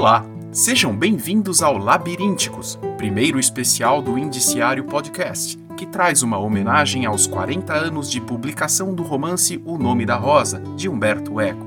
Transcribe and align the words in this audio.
Olá, 0.00 0.24
sejam 0.50 0.96
bem-vindos 0.96 1.62
ao 1.62 1.76
Labirínticos, 1.76 2.78
primeiro 2.96 3.38
especial 3.38 4.00
do 4.00 4.16
Indiciário 4.16 4.82
Podcast, 4.84 5.58
que 5.76 5.84
traz 5.84 6.22
uma 6.22 6.38
homenagem 6.38 7.04
aos 7.04 7.26
40 7.26 7.74
anos 7.74 8.10
de 8.10 8.18
publicação 8.18 8.94
do 8.94 9.02
romance 9.02 9.60
O 9.62 9.76
Nome 9.76 10.06
da 10.06 10.16
Rosa, 10.16 10.58
de 10.74 10.88
Humberto 10.88 11.38
Eco. 11.38 11.66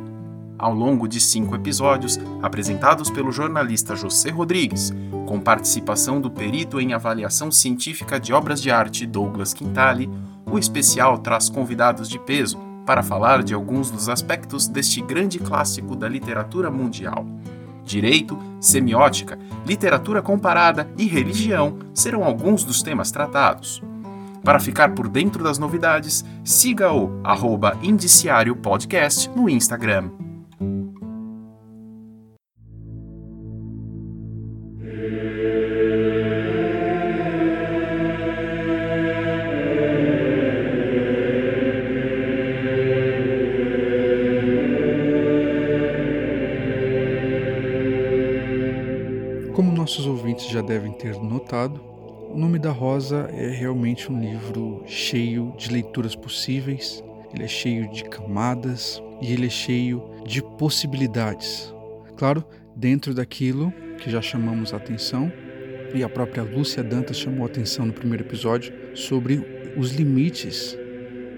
Ao 0.58 0.74
longo 0.74 1.08
de 1.08 1.22
cinco 1.22 1.56
episódios, 1.56 2.20
apresentados 2.42 3.12
pelo 3.12 3.32
jornalista 3.32 3.96
José 3.96 4.32
Rodrigues, 4.32 4.92
com 5.28 5.40
participação 5.40 6.20
do 6.20 6.32
perito 6.32 6.82
em 6.82 6.92
avaliação 6.92 7.52
científica 7.52 8.20
de 8.20 8.34
obras 8.34 8.60
de 8.60 8.72
arte 8.72 9.06
Douglas 9.06 9.54
Quintali, 9.54 10.10
o 10.52 10.58
especial 10.58 11.20
traz 11.20 11.50
convidados 11.50 12.10
de 12.10 12.18
peso 12.18 12.58
para 12.84 13.04
falar 13.04 13.44
de 13.44 13.54
alguns 13.54 13.92
dos 13.92 14.10
aspectos 14.10 14.68
deste 14.68 15.04
grande 15.04 15.38
clássico 15.38 15.96
da 15.96 16.10
literatura 16.10 16.72
mundial. 16.72 17.28
Direito, 17.84 18.38
semiótica, 18.60 19.38
literatura 19.66 20.22
comparada 20.22 20.90
e 20.98 21.06
religião 21.06 21.78
serão 21.94 22.24
alguns 22.24 22.64
dos 22.64 22.82
temas 22.82 23.12
tratados. 23.12 23.82
Para 24.44 24.60
ficar 24.60 24.94
por 24.94 25.08
dentro 25.08 25.44
das 25.44 25.58
novidades, 25.58 26.26
siga 26.44 26.92
o 26.92 27.20
arroba 27.24 27.78
Indiciário 27.82 28.56
Podcast 28.56 29.30
no 29.30 29.50
Instagram. 29.50 30.12
Ouvintes 50.34 50.50
já 50.50 50.62
devem 50.62 50.92
ter 50.92 51.16
notado, 51.22 51.80
O 52.32 52.38
Nome 52.38 52.58
da 52.58 52.72
Rosa 52.72 53.30
é 53.32 53.50
realmente 53.50 54.12
um 54.12 54.20
livro 54.20 54.82
cheio 54.88 55.54
de 55.56 55.72
leituras 55.72 56.16
possíveis, 56.16 57.04
ele 57.32 57.44
é 57.44 57.48
cheio 57.48 57.88
de 57.92 58.04
camadas 58.06 59.00
e 59.22 59.32
ele 59.32 59.46
é 59.46 59.50
cheio 59.50 60.02
de 60.26 60.42
possibilidades. 60.42 61.72
Claro, 62.18 62.44
dentro 62.76 63.14
daquilo 63.14 63.72
que 64.00 64.10
já 64.10 64.20
chamamos 64.20 64.74
a 64.74 64.78
atenção, 64.78 65.32
e 65.94 66.04
a 66.04 66.10
própria 66.10 66.42
Lúcia 66.42 66.84
Dantas 66.84 67.20
chamou 67.20 67.44
a 67.44 67.50
atenção 67.50 67.86
no 67.86 67.94
primeiro 67.94 68.24
episódio 68.24 68.74
sobre 68.96 69.74
os 69.78 69.92
limites 69.92 70.76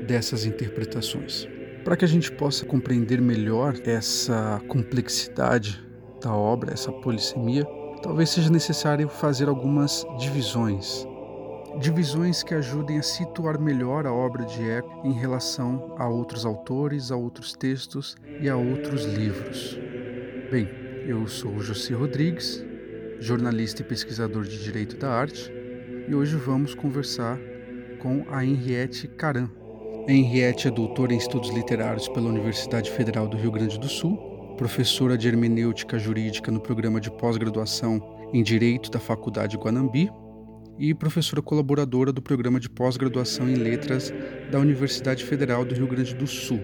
dessas 0.07 0.45
interpretações. 0.45 1.45
Para 1.83 1.97
que 1.97 2.05
a 2.05 2.07
gente 2.07 2.31
possa 2.31 2.65
compreender 2.65 3.19
melhor 3.19 3.75
essa 3.85 4.61
complexidade 4.69 5.83
da 6.21 6.33
obra, 6.33 6.71
essa 6.71 6.89
polissemia, 6.93 7.67
talvez 8.05 8.29
seja 8.29 8.51
necessário 8.51 9.09
fazer 9.09 9.49
algumas 9.49 10.05
divisões. 10.19 11.07
Divisões 11.79 12.43
que 12.43 12.53
ajudem 12.53 12.99
a 12.99 13.01
situar 13.01 13.59
melhor 13.59 14.05
a 14.05 14.13
obra 14.13 14.45
de 14.45 14.61
Eco 14.61 15.01
em 15.03 15.11
relação 15.11 15.95
a 15.97 16.07
outros 16.07 16.45
autores, 16.45 17.09
a 17.09 17.15
outros 17.15 17.53
textos 17.53 18.15
e 18.39 18.47
a 18.47 18.55
outros 18.55 19.05
livros. 19.05 19.79
Bem, 20.51 20.69
eu 21.07 21.27
sou 21.27 21.59
José 21.59 21.95
Rodrigues, 21.95 22.63
jornalista 23.19 23.81
e 23.81 23.85
pesquisador 23.85 24.43
de 24.43 24.63
Direito 24.63 24.97
da 24.97 25.09
Arte, 25.09 25.51
e 26.07 26.13
hoje 26.13 26.35
vamos 26.35 26.75
conversar 26.75 27.39
com 27.97 28.23
a 28.29 28.45
Henriette 28.45 29.07
Caran. 29.07 29.49
A 30.07 30.11
Henriette 30.11 30.67
é 30.67 30.71
doutora 30.71 31.11
em 31.11 31.17
Estudos 31.17 31.49
Literários 31.49 32.07
pela 32.07 32.29
Universidade 32.29 32.91
Federal 32.91 33.27
do 33.27 33.35
Rio 33.35 33.51
Grande 33.51 33.79
do 33.79 33.89
Sul 33.89 34.34
professora 34.55 35.17
de 35.17 35.27
hermenêutica 35.27 35.99
jurídica 35.99 36.49
no 36.49 36.61
programa 36.61 36.99
de 37.01 37.11
pós-graduação 37.11 38.29
em 38.33 38.41
Direito 38.41 38.89
da 38.89 38.99
Faculdade 38.99 39.57
Guanambi 39.57 40.09
e 40.79 40.93
professora 40.93 41.41
colaboradora 41.41 42.11
do 42.11 42.21
programa 42.21 42.59
de 42.59 42.69
pós-graduação 42.69 43.49
em 43.49 43.55
Letras 43.55 44.13
da 44.49 44.59
Universidade 44.59 45.25
Federal 45.25 45.65
do 45.65 45.75
Rio 45.75 45.87
Grande 45.87 46.15
do 46.15 46.25
Sul. 46.25 46.61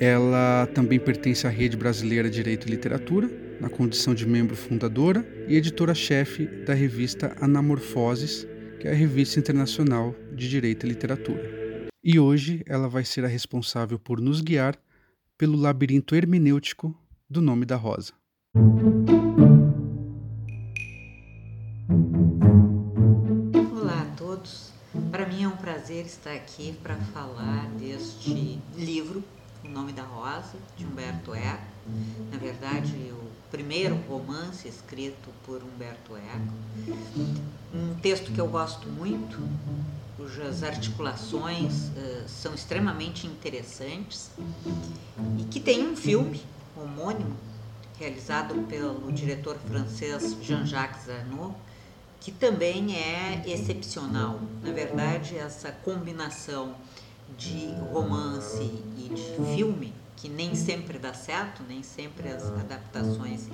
Ela 0.00 0.66
também 0.74 0.98
pertence 0.98 1.46
à 1.46 1.50
Rede 1.50 1.76
Brasileira 1.76 2.28
de 2.28 2.36
Direito 2.36 2.66
e 2.66 2.70
Literatura, 2.70 3.30
na 3.60 3.68
condição 3.68 4.14
de 4.14 4.26
membro 4.26 4.56
fundadora 4.56 5.24
e 5.46 5.56
editora-chefe 5.56 6.46
da 6.66 6.74
revista 6.74 7.36
Anamorfoses, 7.40 8.46
que 8.80 8.88
é 8.88 8.90
a 8.90 8.94
revista 8.94 9.38
internacional 9.38 10.12
de 10.34 10.48
Direito 10.48 10.84
e 10.84 10.88
Literatura. 10.88 11.88
E 12.02 12.18
hoje 12.18 12.64
ela 12.66 12.88
vai 12.88 13.04
ser 13.04 13.24
a 13.24 13.28
responsável 13.28 13.96
por 13.96 14.20
nos 14.20 14.40
guiar 14.40 14.76
pelo 15.38 15.56
labirinto 15.56 16.16
hermenêutico 16.16 16.96
do 17.32 17.40
nome 17.40 17.64
da 17.64 17.76
rosa. 17.76 18.12
Olá 23.72 24.02
a 24.02 24.16
todos. 24.18 24.70
Para 25.10 25.26
mim 25.26 25.42
é 25.42 25.48
um 25.48 25.56
prazer 25.56 26.04
estar 26.04 26.34
aqui 26.34 26.76
para 26.82 26.94
falar 26.96 27.70
deste 27.78 28.60
livro, 28.76 29.24
O 29.64 29.68
Nome 29.68 29.94
da 29.94 30.02
Rosa, 30.02 30.58
de 30.76 30.84
Humberto 30.84 31.34
Eco. 31.34 31.64
Na 32.30 32.36
verdade, 32.36 32.94
o 33.10 33.50
primeiro 33.50 33.96
romance 34.06 34.68
escrito 34.68 35.30
por 35.46 35.62
Humberto 35.62 36.14
Eco. 36.14 36.52
Um 37.72 37.94
texto 37.94 38.30
que 38.30 38.40
eu 38.42 38.48
gosto 38.48 38.86
muito, 38.90 39.38
cujas 40.18 40.62
articulações 40.62 41.88
uh, 41.88 42.28
são 42.28 42.54
extremamente 42.54 43.26
interessantes 43.26 44.30
e 45.38 45.44
que 45.44 45.58
tem 45.58 45.88
um 45.88 45.96
filme 45.96 46.42
homônimo 47.02 47.36
realizado 47.98 48.54
pelo 48.68 49.10
diretor 49.12 49.56
francês 49.58 50.36
Jean-Jacques 50.40 51.08
Arnaud 51.08 51.54
que 52.20 52.30
também 52.30 52.96
é 52.96 53.42
excepcional. 53.46 54.38
Na 54.62 54.72
verdade, 54.72 55.36
essa 55.36 55.72
combinação 55.72 56.76
de 57.36 57.74
romance 57.92 58.62
e 58.96 59.08
de 59.12 59.56
filme, 59.56 59.92
que 60.16 60.28
nem 60.28 60.54
sempre 60.54 61.00
dá 61.00 61.12
certo, 61.12 61.64
nem 61.68 61.82
sempre 61.82 62.28
as 62.28 62.44
adaptações 62.44 63.48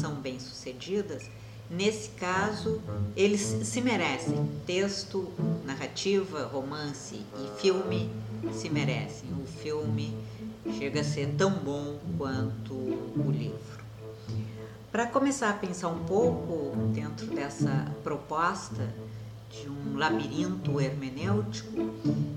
são 0.00 0.14
bem 0.14 0.38
sucedidas, 0.38 1.28
nesse 1.68 2.10
caso 2.10 2.80
eles 3.16 3.40
se 3.40 3.80
merecem. 3.80 4.48
Texto, 4.64 5.32
narrativa, 5.64 6.44
romance 6.44 7.16
e 7.16 7.60
filme 7.60 8.08
se 8.52 8.70
merecem. 8.70 9.30
O 9.42 9.46
filme 9.46 10.16
chega 10.70 11.00
a 11.00 11.04
ser 11.04 11.34
tão 11.36 11.50
bom 11.50 11.98
quanto 12.16 12.74
o 12.74 13.30
livro. 13.30 13.82
Para 14.90 15.06
começar 15.06 15.50
a 15.50 15.54
pensar 15.54 15.88
um 15.88 16.04
pouco 16.04 16.76
dentro 16.92 17.26
dessa 17.26 17.90
proposta 18.04 18.92
de 19.50 19.68
um 19.68 19.96
labirinto 19.96 20.80
hermenêutico, 20.80 21.72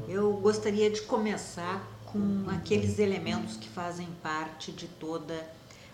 eu 0.07 0.33
gostaria 0.33 0.89
de 0.89 1.01
começar 1.01 1.85
com 2.05 2.45
aqueles 2.49 2.97
elementos 2.97 3.57
que 3.57 3.67
fazem 3.67 4.07
parte 4.23 4.71
de 4.71 4.87
toda 4.87 5.47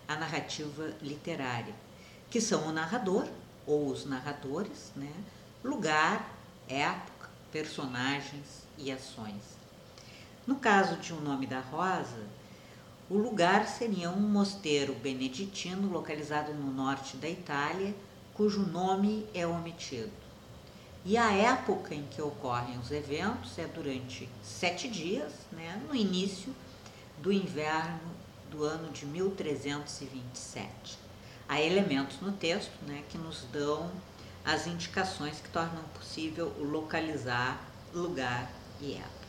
a 0.08 0.16
narrativa 0.16 0.94
literária, 1.02 1.74
que 2.30 2.40
são 2.40 2.68
o 2.68 2.72
narrador 2.72 3.25
ou 3.66 3.88
os 3.88 4.06
narradores, 4.06 4.91
né? 4.96 5.12
lugar, 5.64 6.36
época, 6.68 7.30
personagens 7.52 8.66
e 8.78 8.91
ações. 8.91 9.61
No 10.52 10.58
caso 10.58 10.98
de 10.98 11.14
O 11.14 11.22
Nome 11.22 11.48
da 11.48 11.62
Rosa, 11.62 12.28
o 13.10 13.16
lugar 13.18 13.66
seria 13.70 14.10
um 14.10 14.20
mosteiro 14.20 14.94
beneditino 14.96 15.90
localizado 15.90 16.54
no 16.54 16.74
norte 16.74 17.16
da 17.16 17.30
Itália, 17.30 17.96
cujo 18.34 18.60
nome 18.60 19.26
é 19.34 19.48
omitido. 19.48 20.12
E 21.06 21.18
a 21.18 21.32
época 21.32 21.96
em 21.96 22.04
que 22.04 22.22
ocorrem 22.22 22.78
os 22.80 22.92
eventos 22.92 23.58
é 23.58 23.66
durante 23.66 24.28
sete 24.44 24.90
dias, 24.90 25.32
né, 25.54 25.82
no 25.88 25.96
início 25.96 26.54
do 27.20 27.32
inverno 27.32 28.12
do 28.50 28.66
ano 28.66 28.92
de 28.92 29.06
1327. 29.06 31.00
Há 31.47 31.62
elementos 31.62 32.20
no 32.20 32.34
texto 32.34 32.74
né, 32.86 33.06
que 33.08 33.18
nos 33.18 33.46
dão 33.54 33.90
as 34.44 34.68
indicações 34.68 35.40
que 35.40 35.47
tornam 35.47 35.84
possível 35.97 36.54
localizar 36.59 37.66
lugar 37.94 38.52
e 38.82 38.96
época. 38.96 39.21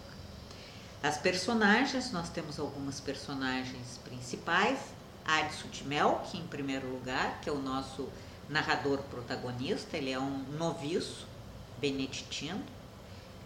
As 1.03 1.19
personagens, 1.19 2.13
nós 2.13 2.29
temos 2.29 2.61
algumas 2.61 3.01
personagens 3.01 3.99
principais. 4.05 4.79
Adson 5.25 5.69
de 5.69 5.85
Melk, 5.85 6.37
em 6.37 6.47
primeiro 6.47 6.89
lugar, 6.89 7.41
que 7.41 7.49
é 7.49 7.53
o 7.53 7.61
nosso 7.61 8.09
narrador 8.49 8.99
protagonista, 9.11 9.97
ele 9.97 10.13
é 10.13 10.19
um 10.19 10.45
noviço 10.57 11.27
beneditino, 11.81 12.63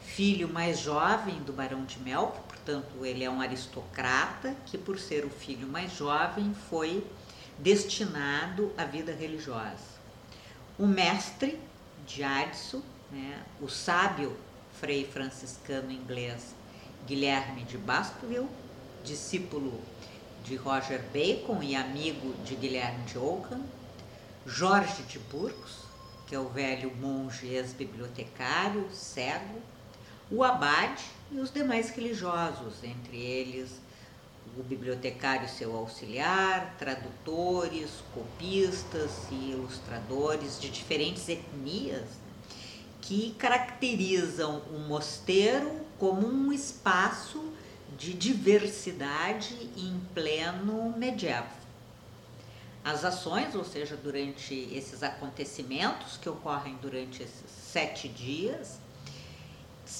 filho 0.02 0.48
mais 0.48 0.80
jovem 0.80 1.42
do 1.44 1.52
Barão 1.52 1.84
de 1.84 1.98
Melk, 1.98 2.38
portanto, 2.48 3.04
ele 3.04 3.24
é 3.24 3.30
um 3.30 3.40
aristocrata 3.40 4.54
que, 4.66 4.76
por 4.76 4.98
ser 4.98 5.24
o 5.24 5.30
filho 5.30 5.66
mais 5.66 5.92
jovem, 5.92 6.54
foi 6.68 7.06
destinado 7.58 8.72
à 8.76 8.84
vida 8.84 9.12
religiosa. 9.12 9.96
O 10.78 10.86
mestre 10.86 11.58
de 12.06 12.22
Adson, 12.22 12.82
né, 13.10 13.42
o 13.60 13.68
sábio 13.68 14.36
frei 14.78 15.06
franciscano 15.06 15.90
inglês 15.90 16.55
Guilherme 17.06 17.62
de 17.62 17.78
Baskerville, 17.78 18.48
discípulo 19.04 19.80
de 20.44 20.56
Roger 20.56 21.00
Bacon 21.12 21.62
e 21.62 21.76
amigo 21.76 22.34
de 22.44 22.56
Guilherme 22.56 23.04
de 23.04 23.16
Ockham, 23.16 23.62
Jorge 24.44 25.04
de 25.04 25.18
Burgos, 25.18 25.86
que 26.26 26.34
é 26.34 26.38
o 26.38 26.48
velho 26.48 26.92
monge 26.96 27.46
ex-bibliotecário, 27.46 28.88
cego, 28.92 29.60
o 30.30 30.42
abade 30.42 31.04
e 31.30 31.38
os 31.38 31.52
demais 31.52 31.90
religiosos, 31.90 32.82
entre 32.82 33.16
eles 33.16 33.70
o 34.58 34.62
bibliotecário 34.62 35.48
seu 35.48 35.76
auxiliar, 35.76 36.74
tradutores, 36.78 37.90
copistas 38.12 39.10
e 39.30 39.52
ilustradores 39.52 40.58
de 40.58 40.70
diferentes 40.70 41.28
etnias 41.28 42.08
que 43.02 43.34
caracterizam 43.38 44.62
o 44.72 44.78
mosteiro 44.80 45.85
como 45.98 46.26
um 46.26 46.52
espaço 46.52 47.52
de 47.96 48.12
diversidade 48.12 49.54
em 49.76 50.00
pleno 50.14 50.92
medievo. 50.96 51.54
As 52.84 53.04
ações, 53.04 53.54
ou 53.54 53.64
seja, 53.64 53.96
durante 53.96 54.54
esses 54.72 55.02
acontecimentos 55.02 56.16
que 56.16 56.28
ocorrem 56.28 56.76
durante 56.80 57.22
esses 57.22 57.50
sete 57.50 58.08
dias, 58.08 58.78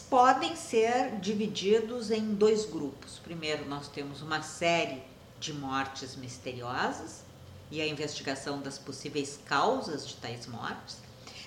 podem 0.09 0.55
ser 0.55 1.19
divididos 1.19 2.11
em 2.11 2.35
dois 2.35 2.65
grupos. 2.65 3.19
Primeiro, 3.19 3.69
nós 3.69 3.89
temos 3.89 4.23
uma 4.23 4.43
série 4.43 5.03
de 5.41 5.53
mortes 5.53 6.15
misteriosas 6.17 7.23
e 7.71 7.81
a 7.81 7.87
investigação 7.87 8.61
das 8.61 8.79
possíveis 8.79 9.39
causas 9.45 10.07
de 10.07 10.17
tais 10.17 10.47
mortes. 10.47 10.99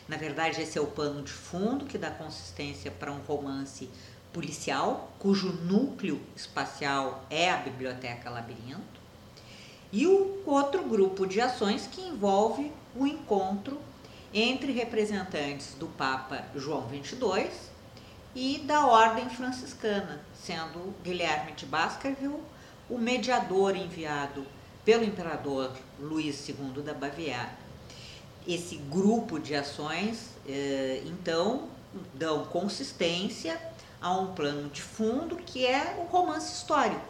Na 0.07 0.17
verdade, 0.17 0.61
esse 0.61 0.77
é 0.77 0.81
o 0.81 0.87
pano 0.87 1.21
de 1.21 1.31
fundo 1.31 1.85
que 1.85 1.97
dá 1.97 2.09
consistência 2.09 2.91
para 2.91 3.11
um 3.11 3.19
romance 3.19 3.89
policial, 4.33 5.11
cujo 5.19 5.51
núcleo 5.51 6.21
espacial 6.35 7.25
é 7.29 7.49
a 7.51 7.57
Biblioteca 7.57 8.29
Labirinto. 8.29 8.99
E 9.91 10.05
o 10.05 10.43
outro 10.45 10.83
grupo 10.83 11.25
de 11.25 11.41
ações 11.41 11.87
que 11.91 12.01
envolve 12.01 12.71
o 12.95 13.07
encontro 13.07 13.79
entre 14.33 14.71
representantes 14.71 15.73
do 15.79 15.87
Papa 15.87 16.45
João 16.55 16.87
XXII 16.89 17.49
e 18.35 18.59
da 18.59 18.85
Ordem 18.85 19.27
Franciscana, 19.29 20.21
sendo 20.33 20.93
Guilherme 21.03 21.53
de 21.53 21.65
Baskerville 21.65 22.43
o 22.89 22.97
mediador 22.97 23.75
enviado 23.75 24.45
pelo 24.85 25.03
imperador 25.03 25.71
Luís 25.99 26.47
II 26.47 26.81
da 26.83 26.93
Baviera. 26.93 27.57
Esse 28.47 28.75
grupo 28.77 29.39
de 29.39 29.55
ações, 29.55 30.29
eh, 30.47 31.03
então, 31.05 31.69
dão 32.13 32.45
consistência 32.45 33.59
a 34.01 34.11
um 34.11 34.33
plano 34.33 34.69
de 34.69 34.81
fundo 34.81 35.35
que 35.37 35.65
é 35.65 35.97
o 35.99 36.03
romance 36.11 36.53
histórico, 36.53 37.01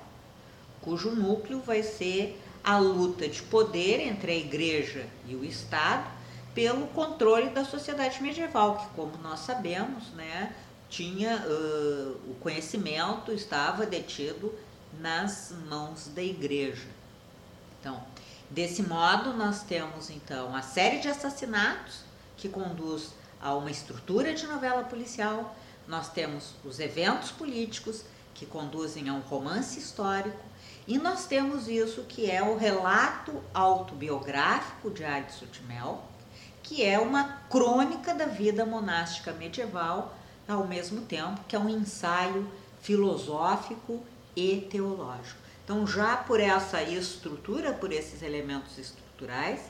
cujo 0.81 1.12
núcleo 1.12 1.59
vai 1.59 1.83
ser 1.83 2.41
a 2.63 2.77
luta 2.77 3.27
de 3.27 3.41
poder 3.44 4.00
entre 4.01 4.31
a 4.31 4.36
Igreja 4.36 5.06
e 5.27 5.36
o 5.36 5.44
Estado 5.44 6.09
pelo 6.53 6.88
controle 6.88 7.50
da 7.50 7.63
sociedade 7.63 8.21
medieval, 8.21 8.77
que, 8.77 8.88
como 8.95 9.18
nós 9.18 9.41
sabemos, 9.41 10.09
né, 10.09 10.53
tinha 10.89 11.38
uh, 11.38 12.31
o 12.31 12.36
conhecimento 12.41 13.31
estava 13.31 13.86
detido 13.86 14.53
nas 15.00 15.53
mãos 15.69 16.07
da 16.07 16.21
igreja. 16.21 16.88
Então, 17.80 18.03
desse 18.50 18.81
modo 18.81 19.33
nós 19.33 19.63
temos 19.63 20.09
então 20.09 20.56
a 20.56 20.62
série 20.62 21.00
de 21.00 21.07
assassinatos 21.07 22.01
que 22.36 22.50
conduz 22.50 23.13
a 23.39 23.53
uma 23.53 23.71
estrutura 23.71 24.33
de 24.33 24.47
novela 24.47 24.83
policial, 24.83 25.56
nós 25.89 26.07
temos 26.07 26.53
os 26.63 26.80
eventos 26.80 27.31
políticos 27.31 28.03
que 28.36 28.45
conduzem 28.45 29.09
a 29.09 29.13
um 29.13 29.21
romance 29.21 29.80
histórico 29.80 30.38
e 30.88 31.00
nós 31.00 31.25
temos 31.25 31.68
isso 31.68 32.03
que 32.03 32.30
é 32.30 32.44
o 32.44 32.56
relato 32.56 33.41
autobiográfico 33.53 34.91
de 34.91 35.03
Adi 35.03 35.33
Sutimel, 35.33 36.03
que 36.62 36.86
é 36.86 37.00
uma 37.00 37.41
crônica 37.50 38.13
da 38.13 38.27
vida 38.27 38.68
monástica 38.68 39.33
medieval 39.33 40.15
ao 40.47 40.68
mesmo 40.68 41.01
tempo 41.01 41.41
que 41.47 41.56
é 41.56 41.59
um 41.59 41.68
ensaio 41.68 42.47
filosófico 42.81 44.03
e 44.36 44.68
teológico. 44.69 45.39
Então, 45.63 45.86
já 45.88 46.15
por 46.15 46.39
essa 46.39 46.83
estrutura, 46.83 47.74
por 47.74 47.91
esses 47.91 48.21
elementos 48.21 48.77
estruturais, 48.77 49.62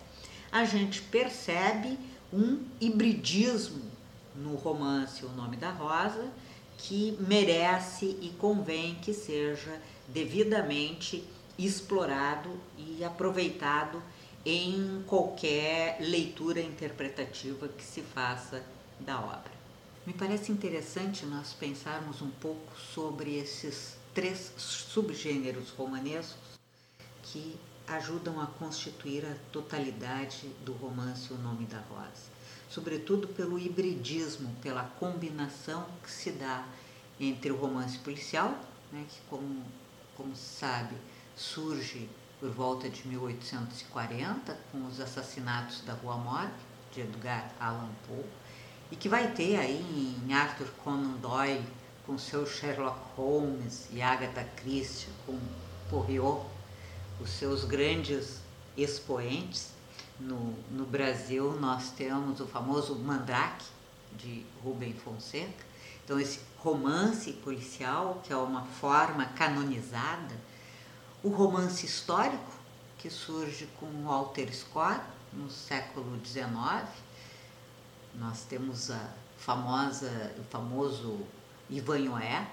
a 0.52 0.66
gente 0.66 1.02
percebe 1.02 1.98
um 2.32 2.66
hibridismo 2.80 3.99
no 4.40 4.56
romance 4.56 5.26
O 5.26 5.30
Nome 5.30 5.58
da 5.58 5.72
Rosa 5.72 6.32
que 6.78 7.18
merece 7.20 8.18
e 8.22 8.30
convém 8.38 8.96
que 8.96 9.14
seja 9.14 9.82
devidamente 10.08 11.24
explorado 11.58 12.50
e 12.78 13.04
aproveitado 13.04 14.02
em 14.46 15.04
qualquer 15.06 15.98
leitura 16.00 16.62
interpretativa 16.62 17.68
que 17.68 17.84
se 17.84 18.02
faça 18.02 18.64
da 19.00 19.20
obra. 19.20 19.52
Me 20.06 20.14
parece 20.14 20.52
interessante 20.52 21.26
nós 21.26 21.54
pensarmos 21.54 22.22
um 22.22 22.32
pouco 22.32 22.76
sobre 22.80 23.38
esses 23.38 23.98
três 24.14 24.54
subgêneros 24.58 25.70
romanescos 25.72 26.58
que 27.24 27.60
ajudam 27.88 28.40
a 28.40 28.48
constituir 28.48 29.26
a 29.26 29.36
totalidade 29.52 30.48
do 30.64 30.74
romance 30.74 31.32
O 31.34 31.38
Nome 31.38 31.66
da 31.66 31.80
Rosa, 31.82 32.29
sobretudo 32.70 33.28
pelo 33.28 33.58
hibridismo, 33.58 34.56
pela 34.62 34.84
combinação 34.84 35.86
que 36.04 36.12
se 36.12 36.32
dá 36.32 36.66
entre 37.20 37.52
o 37.52 37.58
romance 37.58 37.98
policial, 38.00 38.58
né, 38.92 39.06
que 39.10 39.20
como, 39.30 39.64
como 40.16 40.36
se 40.36 40.60
sabe 40.60 40.96
surge 41.36 42.10
por 42.40 42.50
volta 42.52 42.90
de 42.90 43.08
1840 43.08 44.58
com 44.72 44.86
os 44.86 45.00
assassinatos 45.00 45.82
da 45.82 45.94
Rua 45.94 46.18
Morgue 46.18 46.54
de 46.94 47.02
Edgar 47.02 47.52
Allan 47.60 47.90
Poe 48.08 48.26
e 48.92 48.96
que 48.96 49.10
vai 49.10 49.32
ter 49.32 49.58
aí 49.58 50.18
em 50.26 50.34
Arthur 50.34 50.68
Conan 50.84 51.18
Doyle 51.18 51.66
com 52.06 52.18
seu 52.18 52.46
Sherlock 52.46 53.00
Holmes 53.16 53.88
e 53.92 54.02
Agatha 54.02 54.44
Christie 54.56 55.10
com 55.26 55.38
Poirot, 55.90 56.46
os 57.22 57.30
seus 57.30 57.64
grandes 57.66 58.42
expoentes. 58.76 59.70
No, 60.20 60.54
no 60.72 60.86
Brasil 60.86 61.58
nós 61.60 61.92
temos 61.92 62.40
o 62.40 62.48
famoso 62.48 62.96
Mandrake 62.96 63.66
de 64.18 64.46
Rubem 64.64 64.94
Fonseca. 64.94 65.66
Então 66.04 66.20
esse 66.20 66.42
romance 66.58 67.32
policial 67.34 68.22
que 68.24 68.34
é 68.34 68.38
uma 68.38 68.64
forma 68.64 69.26
canonizada, 69.26 70.36
o 71.24 71.30
romance 71.30 71.86
histórico 71.86 72.52
que 72.98 73.10
surge 73.10 73.68
com 73.80 74.04
Walter 74.04 74.54
Scott 74.54 75.02
no 75.32 75.50
século 75.50 76.20
XIX 76.26 76.50
nós 78.16 78.44
temos 78.44 78.92
a 78.92 79.14
famosa, 79.38 80.34
o 80.38 80.44
famoso 80.44 81.20
Ivanhoé, 81.70 82.48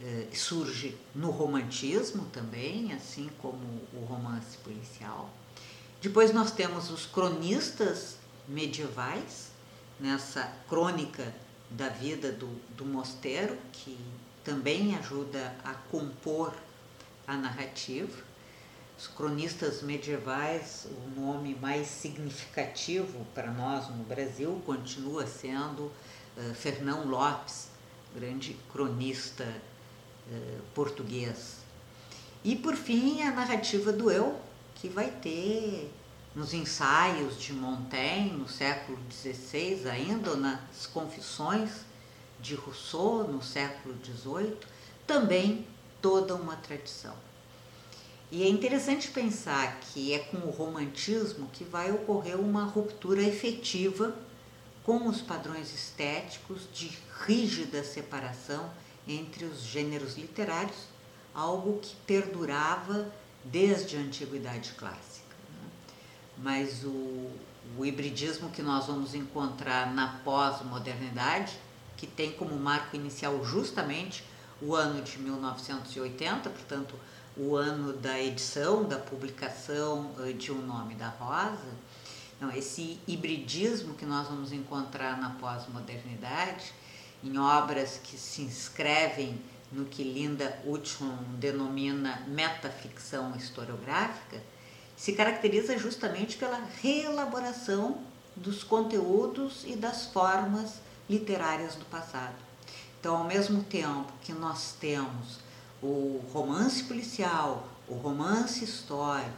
eh, 0.00 0.28
surge 0.32 0.96
no 1.14 1.30
romantismo 1.30 2.26
também, 2.26 2.92
assim 2.92 3.30
como 3.40 3.64
o 3.92 4.04
romance 4.08 4.56
policial. 4.58 5.30
Depois 6.00 6.32
nós 6.32 6.50
temos 6.50 6.90
os 6.90 7.06
cronistas 7.06 8.16
medievais, 8.48 9.50
nessa 9.98 10.50
crônica 10.68 11.34
da 11.70 11.88
vida 11.88 12.32
do, 12.32 12.48
do 12.76 12.84
mosteiro, 12.86 13.56
que 13.72 13.98
também 14.42 14.96
ajuda 14.96 15.54
a 15.62 15.74
compor 15.74 16.54
a 17.26 17.36
narrativa 17.36 18.30
os 19.00 19.06
cronistas 19.06 19.80
medievais, 19.80 20.86
o 20.90 21.18
nome 21.18 21.54
mais 21.54 21.86
significativo 21.86 23.26
para 23.34 23.50
nós 23.50 23.88
no 23.88 24.04
Brasil 24.04 24.60
continua 24.66 25.26
sendo 25.26 25.84
uh, 25.84 26.54
Fernão 26.54 27.08
Lopes, 27.08 27.68
grande 28.14 28.54
cronista 28.70 29.44
uh, 29.44 30.62
português. 30.74 31.60
E 32.44 32.54
por 32.54 32.76
fim 32.76 33.22
a 33.22 33.30
narrativa 33.30 33.90
do 33.90 34.10
eu, 34.10 34.38
que 34.80 34.88
vai 34.88 35.10
ter 35.10 35.92
nos 36.34 36.54
ensaios 36.54 37.38
de 37.38 37.52
Montaigne 37.52 38.30
no 38.30 38.48
século 38.48 38.98
XVI, 39.10 39.88
ainda 39.90 40.34
nas 40.36 40.86
Confissões 40.86 41.70
de 42.40 42.54
Rousseau 42.54 43.28
no 43.28 43.42
século 43.42 43.94
XVIII, 44.02 44.56
também 45.06 45.66
toda 46.00 46.34
uma 46.34 46.56
tradição. 46.56 47.14
E 48.30 48.42
é 48.42 48.48
interessante 48.48 49.08
pensar 49.08 49.80
que 49.80 50.14
é 50.14 50.20
com 50.20 50.38
o 50.38 50.50
romantismo 50.50 51.50
que 51.52 51.64
vai 51.64 51.90
ocorrer 51.92 52.40
uma 52.40 52.64
ruptura 52.64 53.22
efetiva 53.22 54.16
com 54.84 55.08
os 55.08 55.20
padrões 55.20 55.74
estéticos 55.74 56.62
de 56.72 56.90
rígida 57.26 57.84
separação 57.84 58.70
entre 59.06 59.44
os 59.44 59.60
gêneros 59.60 60.16
literários, 60.16 60.86
algo 61.34 61.80
que 61.80 61.94
perdurava 62.06 63.12
desde 63.44 63.96
a 63.96 64.00
antiguidade 64.00 64.72
clássica. 64.72 65.34
Né? 65.50 65.68
Mas 66.38 66.84
o, 66.84 67.30
o 67.78 67.84
hibridismo 67.84 68.50
que 68.50 68.62
nós 68.62 68.86
vamos 68.86 69.14
encontrar 69.14 69.92
na 69.92 70.20
pós-modernidade, 70.24 71.58
que 71.96 72.06
tem 72.06 72.32
como 72.32 72.56
marco 72.56 72.96
inicial 72.96 73.44
justamente 73.44 74.24
o 74.62 74.74
ano 74.74 75.02
de 75.02 75.18
1980, 75.18 76.50
portanto, 76.50 76.94
o 77.36 77.56
ano 77.56 77.92
da 77.92 78.20
edição, 78.20 78.84
da 78.84 78.98
publicação 78.98 80.10
eh, 80.20 80.32
de 80.32 80.50
O 80.52 80.60
Nome 80.60 80.94
da 80.94 81.08
Rosa, 81.08 81.72
Então, 82.36 82.50
esse 82.50 82.98
hibridismo 83.06 83.94
que 83.94 84.06
nós 84.06 84.28
vamos 84.28 84.50
encontrar 84.52 85.18
na 85.20 85.30
pós-modernidade, 85.30 86.72
em 87.22 87.38
obras 87.38 88.00
que 88.02 88.16
se 88.16 88.42
inscrevem 88.42 89.38
no 89.72 89.84
que 89.84 90.02
Linda 90.02 90.58
Hutchon 90.64 91.16
denomina 91.38 92.24
metaficção 92.26 93.34
historiográfica, 93.36 94.42
se 94.96 95.12
caracteriza 95.12 95.78
justamente 95.78 96.36
pela 96.36 96.60
reelaboração 96.82 97.98
dos 98.36 98.62
conteúdos 98.62 99.64
e 99.66 99.76
das 99.76 100.06
formas 100.06 100.74
literárias 101.08 101.74
do 101.74 101.84
passado. 101.86 102.34
Então, 102.98 103.16
ao 103.16 103.24
mesmo 103.24 103.62
tempo 103.64 104.12
que 104.22 104.32
nós 104.32 104.74
temos 104.78 105.38
o 105.82 106.20
romance 106.32 106.84
policial, 106.84 107.66
o 107.88 107.94
romance 107.94 108.62
histórico, 108.62 109.30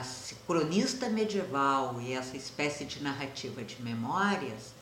esse 0.00 0.34
cronista 0.46 1.08
medieval 1.08 2.00
e 2.00 2.12
essa 2.12 2.36
espécie 2.36 2.84
de 2.84 3.02
narrativa 3.02 3.62
de 3.62 3.82
memórias, 3.82 4.72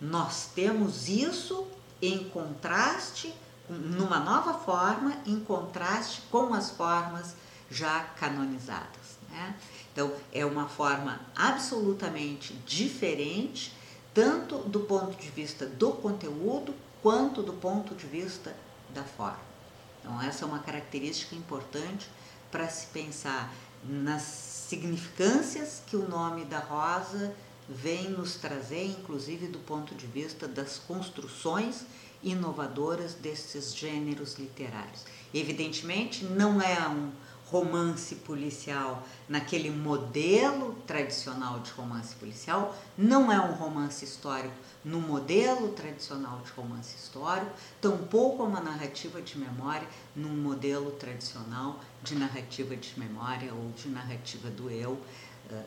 nós 0.00 0.48
temos 0.54 1.08
isso 1.08 1.66
em 2.00 2.28
contraste, 2.28 3.32
numa 3.68 4.20
nova 4.20 4.54
forma, 4.54 5.16
em 5.26 5.40
contraste 5.40 6.22
com 6.30 6.52
as 6.52 6.70
formas 6.70 7.34
já 7.70 8.00
canonizadas. 8.18 9.18
Né? 9.30 9.54
Então, 9.92 10.12
é 10.32 10.44
uma 10.44 10.68
forma 10.68 11.20
absolutamente 11.34 12.52
diferente, 12.66 13.74
tanto 14.12 14.58
do 14.58 14.80
ponto 14.80 15.16
de 15.16 15.28
vista 15.30 15.66
do 15.66 15.92
conteúdo, 15.92 16.74
quanto 17.02 17.42
do 17.42 17.52
ponto 17.52 17.94
de 17.94 18.06
vista 18.06 18.54
da 18.90 19.02
forma. 19.02 19.54
Então, 20.00 20.20
essa 20.20 20.44
é 20.44 20.48
uma 20.48 20.58
característica 20.58 21.34
importante 21.34 22.08
para 22.50 22.68
se 22.68 22.86
pensar 22.88 23.52
nas 23.82 24.22
significâncias 24.22 25.82
que 25.86 25.96
o 25.96 26.08
nome 26.08 26.44
da 26.44 26.58
rosa 26.58 27.34
vem 27.68 28.10
nos 28.10 28.36
trazer, 28.36 28.84
inclusive 28.84 29.46
do 29.46 29.58
ponto 29.58 29.94
de 29.94 30.06
vista 30.06 30.46
das 30.46 30.78
construções 30.78 31.84
inovadoras 32.22 33.14
desses 33.14 33.74
gêneros 33.74 34.34
literários. 34.38 35.04
Evidentemente, 35.32 36.24
não 36.24 36.60
é 36.60 36.88
um 36.88 37.10
romance 37.46 38.14
policial 38.16 39.06
naquele 39.28 39.70
modelo 39.70 40.74
tradicional 40.86 41.60
de 41.60 41.70
romance 41.72 42.14
policial, 42.16 42.76
não 42.96 43.30
é 43.30 43.38
um 43.38 43.52
romance 43.52 44.04
histórico 44.04 44.54
no 44.84 45.00
modelo 45.00 45.68
tradicional 45.68 46.40
de 46.44 46.50
romance 46.52 46.96
histórico, 46.96 47.52
tampouco 47.80 48.42
é 48.42 48.46
uma 48.46 48.60
narrativa 48.60 49.20
de 49.20 49.38
memória 49.38 49.86
num 50.16 50.36
modelo 50.36 50.90
tradicional 50.92 51.78
de 52.02 52.14
narrativa 52.14 52.74
de 52.74 52.98
memória 52.98 53.52
ou 53.52 53.70
de 53.72 53.88
narrativa 53.88 54.50
do 54.50 54.70
eu, 54.70 54.98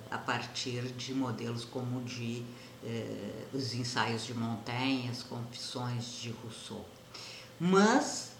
a 0.09 0.17
partir 0.17 0.83
de 0.83 1.13
modelos 1.13 1.65
como 1.65 2.01
de 2.03 2.43
eh, 2.83 3.45
os 3.53 3.73
ensaios 3.73 4.25
de 4.25 4.33
Montaigne, 4.33 5.09
as 5.09 5.23
confissões 5.23 6.05
de 6.21 6.31
Rousseau. 6.31 6.85
Mas 7.59 8.31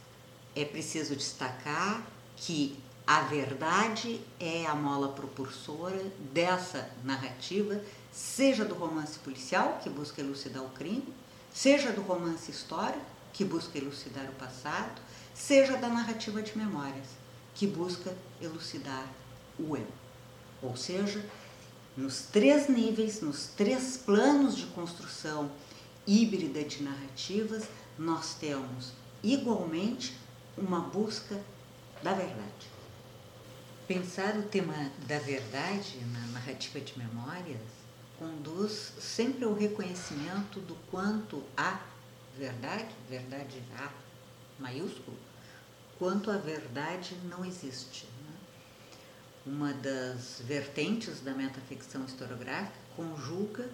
é 0.56 0.66
preciso 0.66 1.16
destacar 1.16 2.06
que 2.36 2.78
a 3.06 3.22
verdade 3.22 4.20
é 4.40 4.66
a 4.66 4.76
mola 4.76 5.10
propulsora 5.10 6.04
dessa 6.34 6.90
narrativa, 7.04 7.82
seja 8.12 8.66
do 8.66 8.76
romance 8.76 9.18
policial, 9.20 9.80
que 9.82 9.90
busca 9.90 10.22
elucidar 10.22 10.64
o 10.64 10.70
crime, 10.70 11.14
seja 11.54 11.92
do 11.92 12.02
romance 12.02 12.52
histórico, 12.52 13.06
que 13.32 13.46
busca 13.46 13.78
elucidar 13.78 14.26
o 14.26 14.34
passado, 14.34 15.02
seja 15.34 15.78
da 15.78 15.88
narrativa 15.88 16.42
de 16.42 16.58
memórias, 16.58 17.08
que 17.56 17.66
busca 17.66 18.14
elucidar 18.42 19.08
o 19.58 19.78
eu. 19.78 19.88
Ou 20.68 20.76
seja, 20.76 21.24
nos 21.96 22.24
três 22.24 22.68
níveis, 22.68 23.22
nos 23.22 23.48
três 23.48 23.96
planos 23.98 24.58
de 24.58 24.66
construção 24.68 25.50
híbrida 26.06 26.62
de 26.64 26.84
narrativas, 26.84 27.64
nós 27.98 28.36
temos 28.36 28.92
igualmente 29.24 30.16
uma 30.58 30.82
busca 30.82 31.40
da 32.04 32.14
verdade. 32.14 32.68
Pensar 33.88 34.36
o 34.36 34.44
tema 34.44 34.92
da 35.08 35.20
verdade 35.20 35.98
na 36.12 36.28
narrativa 36.34 36.82
de 36.82 36.98
memórias 37.00 37.62
conduz 38.20 38.92
sempre 39.00 39.46
ao 39.46 39.54
reconhecimento 39.54 40.60
do 40.60 40.76
quanto 40.92 41.42
há 41.56 41.80
verdade, 42.38 42.94
verdade 43.10 43.64
há 43.78 43.90
maiúsculo, 44.60 45.18
quanto 45.98 46.30
a 46.30 46.38
verdade 46.38 47.16
não 47.24 47.46
existe. 47.46 48.06
Uma 49.48 49.74
das 49.74 50.42
vertentes 50.44 51.22
da 51.22 51.34
metaficção 51.34 52.04
historiográfica 52.04 52.76
conjuga 52.98 53.70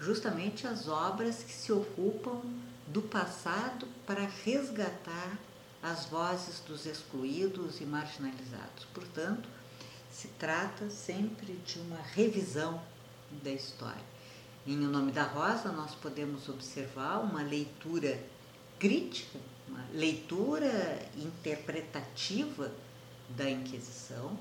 justamente 0.00 0.66
as 0.66 0.88
obras 0.88 1.36
que 1.44 1.52
se 1.52 1.70
ocupam 1.70 2.40
do 2.88 3.00
passado 3.00 3.86
para 4.04 4.28
resgatar 4.44 5.38
as 5.80 6.06
vozes 6.06 6.58
dos 6.66 6.84
excluídos 6.84 7.80
e 7.80 7.84
marginalizados. 7.84 8.86
Portanto, 8.92 9.48
se 10.10 10.26
trata 10.36 10.90
sempre 10.90 11.52
de 11.64 11.78
uma 11.78 12.00
revisão 12.12 12.82
da 13.40 13.52
história. 13.52 14.02
Em 14.66 14.84
O 14.84 14.90
Nome 14.90 15.12
da 15.12 15.22
Rosa, 15.22 15.70
nós 15.70 15.94
podemos 15.94 16.48
observar 16.48 17.18
uma 17.18 17.42
leitura 17.42 18.20
crítica, 18.80 19.38
uma 19.68 19.84
leitura 19.92 21.08
interpretativa 21.16 22.72
da 23.28 23.48
Inquisição, 23.48 24.36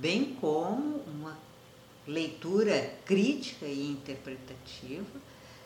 bem 0.00 0.34
como 0.40 0.98
uma 1.06 1.36
leitura 2.06 2.94
crítica 3.04 3.66
e 3.66 3.90
interpretativa 3.90 5.20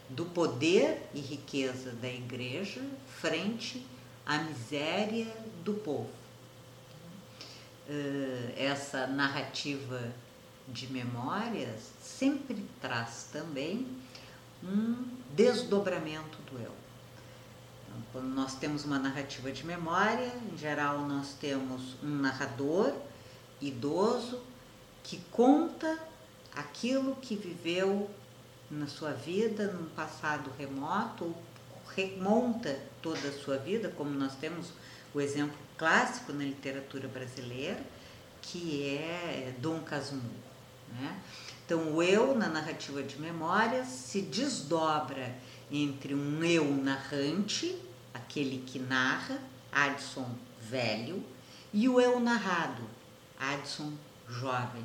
do 0.09 0.25
poder 0.27 1.09
e 1.15 1.21
riqueza 1.21 1.93
da 1.93 2.09
Igreja 2.09 2.83
frente 3.21 3.85
a 4.25 4.39
miséria 4.39 5.27
do 5.65 5.75
povo. 5.75 6.11
Eh, 7.89 8.55
essa 8.57 9.07
narrativa 9.07 10.13
de 10.69 10.93
memórias 10.93 11.91
sempre 12.03 12.65
traz 12.81 13.29
também 13.33 13.87
um 14.63 15.07
desdobramento 15.35 16.39
do 16.51 16.59
eu. 16.59 16.73
Então, 17.87 18.03
quando 18.13 18.29
nós 18.29 18.55
temos 18.57 18.85
uma 18.85 18.99
narrativa 18.99 19.51
de 19.51 19.65
memória, 19.65 20.31
em 20.53 20.57
geral 20.59 21.01
nós 21.07 21.35
temos 21.41 21.97
um 22.03 22.17
narrador 22.17 22.93
idoso 23.61 24.41
que 25.03 25.19
conta 25.31 25.99
aquilo 26.55 27.17
que 27.17 27.37
viveu 27.37 28.11
na 28.71 28.87
sua 28.87 29.13
vida 29.13 29.73
num 29.73 29.87
passado 29.91 30.51
remoto 30.59 31.25
ou 31.25 31.43
remonta 31.97 32.79
toda 33.01 33.29
a 33.29 33.33
sua 33.33 33.57
vida, 33.57 33.89
como 33.97 34.11
nós 34.11 34.35
temos 34.37 34.73
o 35.15 35.21
exemplo 35.21 35.57
clássico 35.77 36.33
na 36.33 36.45
literatura 36.45 37.09
brasileira, 37.09 37.83
que 38.43 38.85
é 38.87 39.55
Dom 39.59 39.81
Casmurro. 39.81 40.29
Né? 40.93 41.23
Então, 41.65 41.95
o 41.95 42.03
eu 42.03 42.35
na 42.35 42.49
narrativa 42.49 43.03
de 43.03 43.19
memórias 43.21 43.89
se 43.89 44.23
desdobra 44.23 45.35
entre 45.71 46.15
um 46.15 46.43
eu 46.43 46.65
narrante, 46.65 47.79
aquele 48.13 48.63
que 48.67 48.79
narra, 48.79 49.39
Addison 49.71 50.29
velho, 50.61 51.23
e 51.73 51.89
o 51.89 52.01
eu 52.01 52.19
narrado, 52.21 52.83
Addison 53.39 53.93
jovem. 54.29 54.85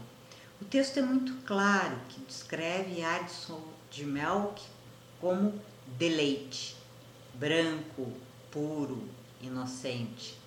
O 0.62 0.66
texto 0.66 0.98
é 0.98 1.02
muito 1.02 1.34
claro 1.46 1.98
que 2.10 2.22
descreve 2.22 3.04
Addison 3.04 3.62
de 3.92 4.06
Melk 4.06 4.62
como 5.20 5.60
deleite, 5.98 6.76
branco, 7.34 8.14
puro, 8.52 9.10
inocente. 9.42 10.38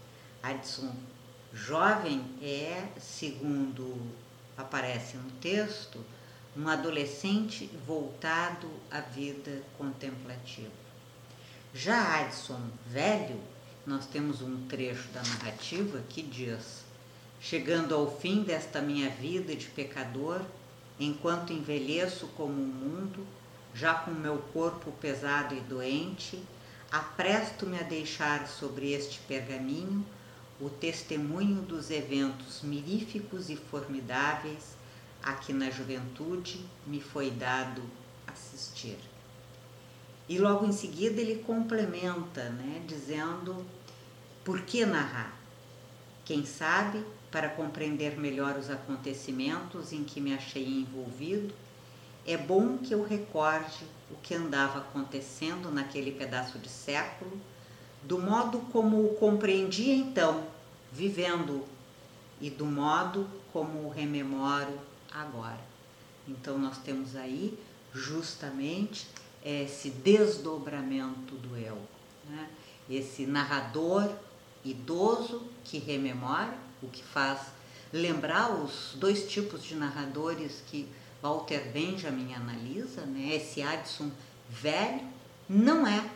Addison 0.42 0.94
jovem 1.52 2.25
é, 2.40 2.88
segundo 3.00 3.98
aparece 4.56 5.16
no 5.16 5.30
texto, 5.32 5.98
um 6.56 6.68
adolescente 6.68 7.66
voltado 7.86 8.70
à 8.90 9.00
vida 9.00 9.62
contemplativa. 9.76 10.72
Já 11.75 12.20
Addison 12.20 12.60
velho, 12.86 13.38
nós 13.84 14.06
temos 14.06 14.40
um 14.40 14.66
trecho 14.66 15.08
da 15.08 15.22
narrativa 15.22 16.02
que 16.08 16.22
diz: 16.22 16.86
Chegando 17.40 17.95
ao 17.95 18.19
fim 18.19 18.43
desta 18.43 18.81
minha 18.81 19.11
vida 19.11 19.55
de 19.55 19.66
pecador, 19.66 20.40
enquanto 20.99 21.52
envelheço 21.52 22.26
como 22.37 22.52
o 22.52 22.66
mundo, 22.66 23.26
já 23.75 23.95
com 23.95 24.11
meu 24.11 24.38
corpo 24.52 24.90
pesado 24.93 25.55
e 25.55 25.61
doente, 25.61 26.43
apresto-me 26.90 27.78
a 27.78 27.83
deixar 27.83 28.47
sobre 28.49 28.93
este 28.93 29.19
pergaminho 29.21 30.05
o 30.61 30.71
testemunho 30.71 31.61
dos 31.62 31.90
eventos 31.90 32.62
miríficos 32.62 33.50
e 33.50 33.57
formidáveis 33.57 34.76
a 35.23 35.35
que 35.35 35.52
na 35.52 35.71
juventude 35.71 36.64
me 36.87 37.00
foi 37.00 37.31
dado 37.31 37.83
assistir. 38.26 38.99
E 40.28 40.38
logo 40.38 40.64
em 40.66 40.73
seguida 40.73 41.21
ele 41.21 41.43
complementa, 41.43 42.49
né, 42.50 42.83
dizendo: 42.87 43.64
por 44.45 44.62
que 44.62 44.87
narrar? 44.87 45.37
Quem 46.25 46.45
sabe, 46.45 47.05
para 47.30 47.49
compreender 47.49 48.18
melhor 48.18 48.56
os 48.56 48.71
acontecimentos 48.71 49.92
em 49.92 50.04
que 50.04 50.21
me 50.21 50.35
achei 50.35 50.66
envolvido 50.66 51.52
é 52.26 52.37
bom 52.37 52.76
que 52.78 52.92
eu 52.92 53.04
recorde 53.04 53.85
o 54.11 54.16
que 54.16 54.35
andava 54.35 54.80
acontecendo 54.80 55.71
naquele 55.71 56.11
pedaço 56.11 56.59
de 56.59 56.68
século, 56.68 57.40
do 58.02 58.18
modo 58.18 58.59
como 58.73 59.04
o 59.04 59.14
compreendia 59.14 59.95
então, 59.95 60.45
vivendo, 60.92 61.64
e 62.40 62.50
do 62.50 62.66
modo 62.66 63.28
como 63.52 63.85
o 63.85 63.88
rememoro 63.88 64.78
agora. 65.11 65.61
Então 66.26 66.59
nós 66.59 66.78
temos 66.78 67.14
aí 67.14 67.56
justamente 67.95 69.06
esse 69.45 69.90
desdobramento 69.90 71.37
do 71.37 71.56
eu, 71.56 71.78
né? 72.28 72.50
esse 72.90 73.25
narrador 73.25 74.12
idoso 74.64 75.42
que 75.64 75.78
rememora, 75.78 76.59
o 76.83 76.88
que 76.88 77.02
faz 77.02 77.40
lembrar 77.92 78.50
os 78.52 78.95
dois 78.97 79.30
tipos 79.30 79.62
de 79.62 79.75
narradores 79.75 80.62
que 80.66 80.88
Walter 81.23 81.71
Benjamin 81.73 82.35
analisa, 82.35 83.02
né? 83.02 83.35
esse 83.35 83.62
Addison 83.62 84.11
velho, 84.49 85.02
não 85.49 85.87
é 85.87 86.09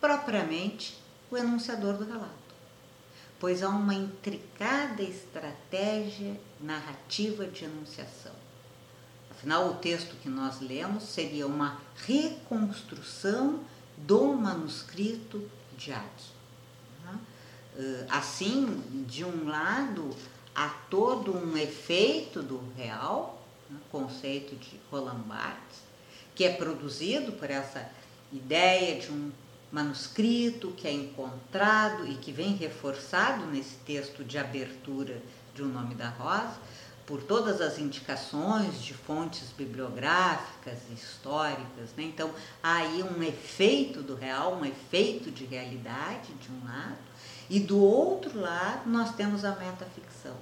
propriamente 0.00 0.98
o 1.30 1.36
enunciador 1.36 1.94
do 1.94 2.04
relato, 2.04 2.30
pois 3.38 3.62
há 3.62 3.68
uma 3.68 3.94
intricada 3.94 5.02
estratégia 5.02 6.40
narrativa 6.60 7.46
de 7.46 7.64
enunciação. 7.64 8.32
Afinal, 9.30 9.70
o 9.70 9.74
texto 9.74 10.16
que 10.22 10.28
nós 10.28 10.60
lemos 10.60 11.02
seria 11.02 11.46
uma 11.46 11.78
reconstrução 12.06 13.60
do 13.96 14.32
manuscrito 14.32 15.48
de 15.76 15.92
Addison. 15.92 16.35
Né? 17.76 18.06
Assim, 18.10 18.82
de 19.06 19.24
um 19.24 19.48
lado, 19.48 20.10
há 20.54 20.68
todo 20.90 21.36
um 21.36 21.56
efeito 21.56 22.42
do 22.42 22.60
real, 22.76 23.42
né, 23.70 23.78
conceito 23.90 24.56
de 24.56 24.80
Roland 24.90 25.22
Barthes, 25.26 25.80
que 26.34 26.44
é 26.44 26.52
produzido 26.52 27.32
por 27.32 27.50
essa 27.50 27.90
ideia 28.32 29.00
de 29.00 29.10
um 29.10 29.30
manuscrito 29.70 30.70
que 30.72 30.86
é 30.86 30.92
encontrado 30.92 32.06
e 32.06 32.14
que 32.14 32.32
vem 32.32 32.54
reforçado 32.54 33.46
nesse 33.46 33.76
texto 33.84 34.24
de 34.24 34.38
abertura 34.38 35.20
de 35.54 35.62
O 35.62 35.66
Nome 35.66 35.94
da 35.94 36.08
Rosa, 36.08 36.56
por 37.06 37.22
todas 37.22 37.60
as 37.60 37.78
indicações 37.78 38.82
de 38.82 38.92
fontes 38.92 39.52
bibliográficas, 39.56 40.78
históricas. 40.92 41.90
Né? 41.96 42.02
Então, 42.02 42.30
há 42.60 42.76
aí 42.78 43.02
um 43.02 43.22
efeito 43.22 44.02
do 44.02 44.16
real, 44.16 44.56
um 44.56 44.64
efeito 44.64 45.30
de 45.30 45.44
realidade, 45.44 46.34
de 46.34 46.50
um 46.50 46.66
lado, 46.66 46.98
e 47.48 47.60
do 47.60 47.78
outro 47.78 48.38
lado, 48.38 48.88
nós 48.88 49.14
temos 49.14 49.44
a 49.44 49.54
metaficção. 49.54 50.34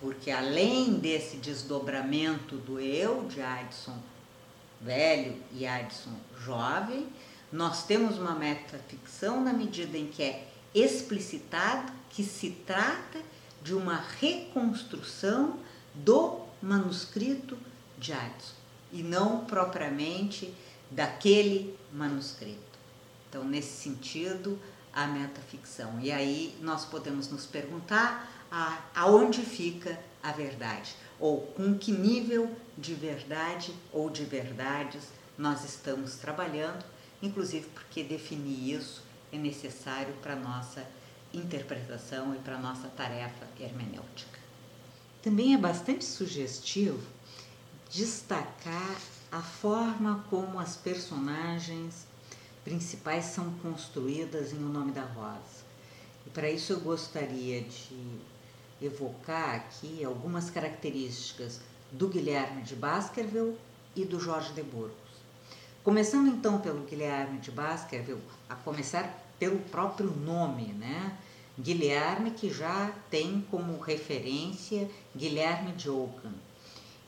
Porque 0.00 0.30
além 0.30 0.94
desse 0.94 1.36
desdobramento 1.36 2.56
do 2.56 2.80
eu 2.80 3.24
de 3.24 3.40
Addison 3.40 3.98
velho 4.80 5.36
e 5.52 5.66
Addison 5.66 6.14
jovem, 6.40 7.08
nós 7.52 7.84
temos 7.84 8.18
uma 8.18 8.34
metaficção 8.34 9.42
na 9.42 9.52
medida 9.52 9.96
em 9.96 10.06
que 10.06 10.22
é 10.22 10.48
explicitado 10.74 11.92
que 12.10 12.22
se 12.22 12.50
trata 12.66 13.20
de 13.62 13.74
uma 13.74 14.04
reconstrução 14.20 15.58
do 15.94 16.40
manuscrito 16.62 17.58
de 17.98 18.12
Addison 18.12 18.54
e 18.92 19.02
não 19.02 19.44
propriamente 19.44 20.54
daquele 20.90 21.76
manuscrito. 21.92 22.58
Então, 23.28 23.44
nesse 23.44 23.82
sentido, 23.82 24.58
a 24.98 25.06
metaficção. 25.06 26.00
E 26.00 26.10
aí 26.10 26.58
nós 26.60 26.84
podemos 26.84 27.30
nos 27.30 27.46
perguntar 27.46 28.28
a, 28.50 28.78
aonde 28.96 29.42
fica 29.42 29.96
a 30.20 30.32
verdade, 30.32 30.96
ou 31.20 31.42
com 31.42 31.78
que 31.78 31.92
nível 31.92 32.50
de 32.76 32.94
verdade 32.94 33.72
ou 33.92 34.10
de 34.10 34.24
verdades 34.24 35.04
nós 35.38 35.64
estamos 35.64 36.16
trabalhando, 36.16 36.84
inclusive 37.22 37.68
porque 37.68 38.02
definir 38.02 38.74
isso 38.74 39.04
é 39.32 39.38
necessário 39.38 40.12
para 40.14 40.32
a 40.32 40.36
nossa 40.36 40.84
interpretação 41.32 42.34
e 42.34 42.38
para 42.38 42.56
a 42.56 42.60
nossa 42.60 42.88
tarefa 42.88 43.46
hermenêutica. 43.60 44.40
Também 45.22 45.54
é 45.54 45.58
bastante 45.58 46.04
sugestivo 46.04 47.06
destacar 47.88 48.96
a 49.30 49.40
forma 49.40 50.24
como 50.28 50.58
as 50.58 50.76
personagens 50.76 52.07
principais 52.68 53.24
são 53.24 53.50
construídas 53.62 54.52
em 54.52 54.58
O 54.58 54.68
Nome 54.68 54.92
da 54.92 55.00
Rosa. 55.00 55.64
E 56.26 56.30
para 56.30 56.50
isso 56.50 56.74
eu 56.74 56.80
gostaria 56.80 57.62
de 57.62 58.20
evocar 58.82 59.54
aqui 59.54 60.04
algumas 60.04 60.50
características 60.50 61.60
do 61.90 62.08
Guilherme 62.08 62.60
de 62.60 62.76
Baskerville 62.76 63.56
e 63.96 64.04
do 64.04 64.20
Jorge 64.20 64.52
de 64.52 64.62
Burgos. 64.62 64.92
Começando 65.82 66.28
então 66.28 66.60
pelo 66.60 66.84
Guilherme 66.84 67.38
de 67.38 67.50
Baskerville, 67.50 68.20
a 68.50 68.54
começar 68.54 69.18
pelo 69.38 69.60
próprio 69.60 70.10
nome, 70.10 70.74
né? 70.74 71.16
Guilherme 71.58 72.32
que 72.32 72.52
já 72.52 72.92
tem 73.08 73.46
como 73.50 73.80
referência 73.80 74.90
Guilherme 75.16 75.72
de 75.72 75.88
Ockham. 75.88 76.34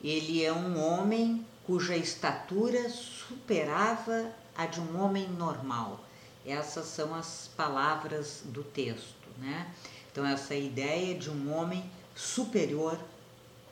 Ele 0.03 0.43
é 0.43 0.51
um 0.51 0.83
homem 0.83 1.45
cuja 1.67 1.99
estatura 1.99 2.89
superava 2.89 4.40
a 4.61 4.67
de 4.67 4.79
um 4.79 5.03
homem 5.03 5.27
normal. 5.31 6.01
Essas 6.45 6.87
são 6.87 7.15
as 7.15 7.51
palavras 7.57 8.43
do 8.45 8.63
texto, 8.63 9.29
né? 9.39 9.73
Então 10.13 10.27
essa 10.27 10.55
ideia 10.55 11.15
de 11.15 11.31
um 11.31 11.55
homem 11.55 11.91
superior 12.15 12.99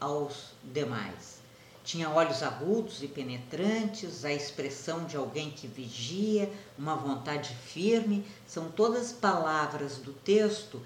aos 0.01 0.53
demais. 0.65 1.39
Tinha 1.85 2.09
olhos 2.09 2.43
agudos 2.43 3.03
e 3.03 3.09
penetrantes, 3.09 4.25
a 4.25 4.33
expressão 4.33 5.05
de 5.05 5.17
alguém 5.17 5.51
que 5.51 5.67
vigia, 5.67 6.51
uma 6.79 6.95
vontade 6.95 7.55
firme, 7.55 8.25
são 8.47 8.71
todas 8.71 9.13
palavras 9.13 9.99
do 9.99 10.13
texto 10.13 10.81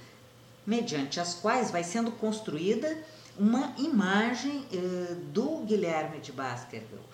mediante 0.66 1.20
as 1.20 1.34
quais 1.34 1.70
vai 1.70 1.84
sendo 1.84 2.10
construída 2.12 2.96
uma 3.38 3.72
imagem 3.78 4.66
eh, 4.72 5.14
do 5.32 5.58
Guilherme 5.64 6.18
de 6.20 6.32
Baskerville. 6.32 7.12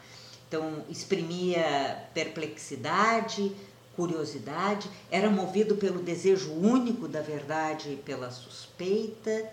Então, 0.48 0.82
exprimia 0.88 2.08
perplexidade, 2.14 3.52
curiosidade, 3.94 4.88
era 5.10 5.28
movido 5.28 5.76
pelo 5.76 6.02
desejo 6.02 6.52
único 6.52 7.06
da 7.06 7.20
verdade 7.20 7.90
e 7.92 7.96
pela 7.96 8.30
suspeita, 8.30 9.52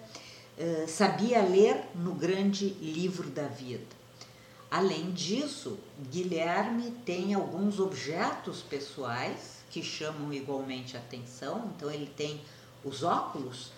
eh, 0.57 0.85
sabia 0.87 1.41
ler 1.41 1.83
no 1.93 2.13
grande 2.13 2.69
livro 2.79 3.29
da 3.29 3.47
vida. 3.47 3.83
Além 4.71 5.11
disso, 5.11 5.77
Guilherme 6.09 6.91
tem 7.05 7.33
alguns 7.33 7.79
objetos 7.79 8.61
pessoais 8.61 9.63
que 9.69 9.83
chamam 9.83 10.31
igualmente 10.31 10.95
atenção. 10.95 11.71
Então, 11.75 11.91
ele 11.91 12.09
tem 12.15 12.39
os 12.83 13.03
óculos, 13.03 13.71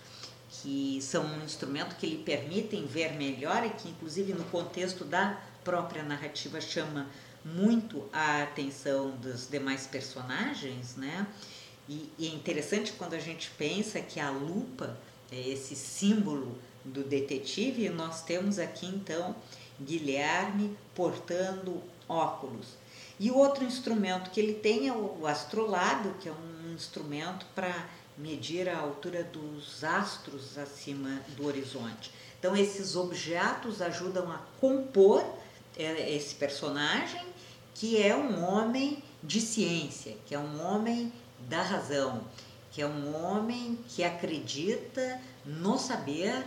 que 0.50 1.00
são 1.02 1.24
um 1.24 1.44
instrumento 1.44 1.96
que 1.96 2.06
lhe 2.06 2.18
permitem 2.18 2.86
ver 2.86 3.14
melhor 3.14 3.64
e 3.64 3.70
que, 3.70 3.88
inclusive, 3.88 4.32
no 4.32 4.44
contexto 4.44 5.04
da 5.04 5.40
própria 5.68 6.02
narrativa, 6.02 6.62
chama 6.62 7.06
muito 7.44 8.08
a 8.10 8.42
atenção 8.42 9.10
dos 9.10 9.46
demais 9.46 9.86
personagens, 9.86 10.96
né? 10.96 11.26
E, 11.86 12.10
e 12.18 12.26
é 12.26 12.30
interessante 12.30 12.92
quando 12.92 13.12
a 13.12 13.18
gente 13.18 13.50
pensa 13.50 14.00
que 14.00 14.18
a 14.18 14.30
lupa 14.30 14.98
é 15.30 15.38
esse 15.50 15.76
símbolo 15.76 16.56
do 16.82 17.04
detetive, 17.04 17.84
e 17.84 17.90
nós 17.90 18.22
temos 18.22 18.58
aqui 18.58 18.86
então 18.86 19.36
Guilherme 19.78 20.74
portando 20.94 21.82
óculos. 22.08 22.68
E 23.20 23.30
o 23.30 23.36
outro 23.36 23.62
instrumento 23.62 24.30
que 24.30 24.40
ele 24.40 24.54
tem 24.54 24.88
é 24.88 24.92
o 24.94 25.26
astrolado, 25.26 26.14
que 26.18 26.30
é 26.30 26.32
um 26.32 26.72
instrumento 26.72 27.44
para 27.54 27.74
medir 28.16 28.70
a 28.70 28.78
altura 28.78 29.22
dos 29.22 29.84
astros 29.84 30.56
acima 30.56 31.20
do 31.36 31.46
horizonte. 31.46 32.10
Então, 32.38 32.56
esses 32.56 32.96
objetos 32.96 33.82
ajudam 33.82 34.30
a 34.32 34.38
compor 34.60 35.24
é, 35.78 36.14
esse 36.14 36.34
personagem, 36.34 37.24
que 37.74 38.02
é 38.02 38.14
um 38.14 38.44
homem 38.44 39.02
de 39.22 39.40
ciência, 39.40 40.16
que 40.26 40.34
é 40.34 40.38
um 40.38 40.60
homem 40.66 41.12
da 41.48 41.62
razão, 41.62 42.24
que 42.72 42.82
é 42.82 42.86
um 42.86 43.14
homem 43.14 43.78
que 43.88 44.02
acredita 44.02 45.20
no 45.44 45.78
saber 45.78 46.44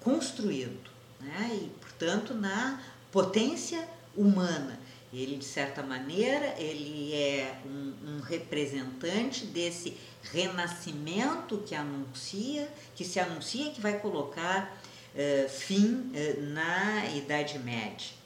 construído, 0.00 0.90
né? 1.20 1.60
e, 1.62 1.68
portanto, 1.80 2.34
na 2.34 2.82
potência 3.10 3.88
humana. 4.16 4.78
Ele, 5.12 5.36
de 5.36 5.44
certa 5.44 5.82
maneira, 5.82 6.54
ele 6.58 7.14
é 7.14 7.56
um, 7.64 7.94
um, 8.06 8.20
representante 8.20 9.46
desse 9.46 9.96
renascimento 10.32 11.58
que 11.58 11.74
anuncia, 11.74 12.68
que 12.96 13.04
se 13.04 13.20
anuncia 13.20 13.70
que 13.70 13.80
vai 13.80 14.00
colocar 14.00 14.76
uh, 15.14 15.48
fim 15.48 16.10
uh, 16.12 16.42
na 16.52 17.06
Idade 17.14 17.58
Média. 17.60 18.23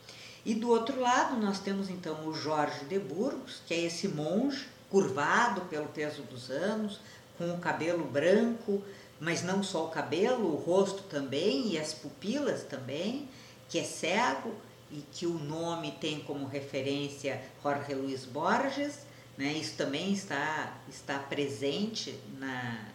E 0.49 0.55
do 0.55 0.71
outro 0.71 0.99
lado 0.99 1.37
nós 1.37 1.59
temos 1.59 1.91
então 1.91 2.27
o 2.27 2.33
Jorge 2.33 2.87
de 2.87 2.99
Burgos, 2.99 3.61
que 3.67 3.75
é 3.75 3.81
esse 3.81 4.09
monge 4.09 4.67
curvado 4.89 5.61
pelo 5.67 5.89
peso 5.89 6.23
dos 6.23 6.49
anos, 6.49 7.01
com 7.37 7.53
o 7.53 7.59
cabelo 7.59 8.07
branco, 8.07 8.83
mas 9.21 9.43
não 9.43 9.63
só 9.63 9.85
o 9.85 9.91
cabelo, 9.91 10.55
o 10.55 10.57
rosto 10.57 11.03
também 11.03 11.69
e 11.69 11.79
as 11.79 11.93
pupilas 11.93 12.63
também, 12.63 13.29
que 13.69 13.79
é 13.79 13.85
cego 13.85 14.55
e 14.91 15.05
que 15.13 15.27
o 15.27 15.35
nome 15.35 15.93
tem 16.01 16.21
como 16.21 16.47
referência 16.47 17.43
Jorge 17.63 17.95
Luiz 17.95 18.25
Borges, 18.25 19.01
né? 19.37 19.53
isso 19.53 19.77
também 19.77 20.15
está, 20.15 20.79
está 20.89 21.19
presente 21.19 22.19
na, 22.39 22.87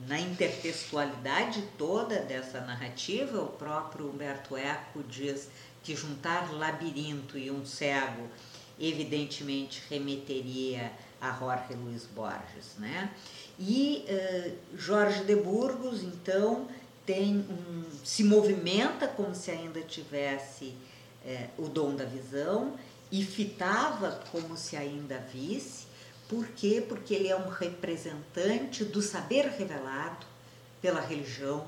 na 0.00 0.18
intertextualidade 0.18 1.62
toda 1.78 2.20
dessa 2.20 2.60
narrativa. 2.60 3.42
O 3.42 3.48
próprio 3.48 4.08
Humberto 4.08 4.56
Eco 4.56 5.02
diz 5.02 5.48
que 5.82 5.94
juntar 5.94 6.52
labirinto 6.52 7.38
e 7.38 7.50
um 7.50 7.64
cego 7.64 8.28
evidentemente 8.78 9.82
remeteria 9.88 10.92
a 11.20 11.32
Jorge 11.32 11.74
Luiz 11.74 12.04
Borges, 12.04 12.76
né? 12.78 13.10
E 13.58 14.04
uh, 14.06 14.76
Jorge 14.76 15.24
de 15.24 15.34
Burgos, 15.34 16.02
então, 16.02 16.68
tem 17.06 17.36
um, 17.36 17.84
se 18.04 18.22
movimenta 18.22 19.08
como 19.08 19.34
se 19.34 19.50
ainda 19.50 19.80
tivesse 19.80 20.74
uh, 21.24 21.64
o 21.64 21.68
dom 21.68 21.94
da 21.94 22.04
visão 22.04 22.74
e 23.10 23.24
fitava 23.24 24.20
como 24.30 24.56
se 24.56 24.76
ainda 24.76 25.18
visse. 25.32 25.85
Por 26.28 26.46
quê? 26.48 26.84
Porque 26.86 27.14
ele 27.14 27.28
é 27.28 27.36
um 27.36 27.48
representante 27.48 28.84
do 28.84 29.00
saber 29.00 29.46
revelado 29.46 30.26
pela 30.82 31.00
religião, 31.00 31.66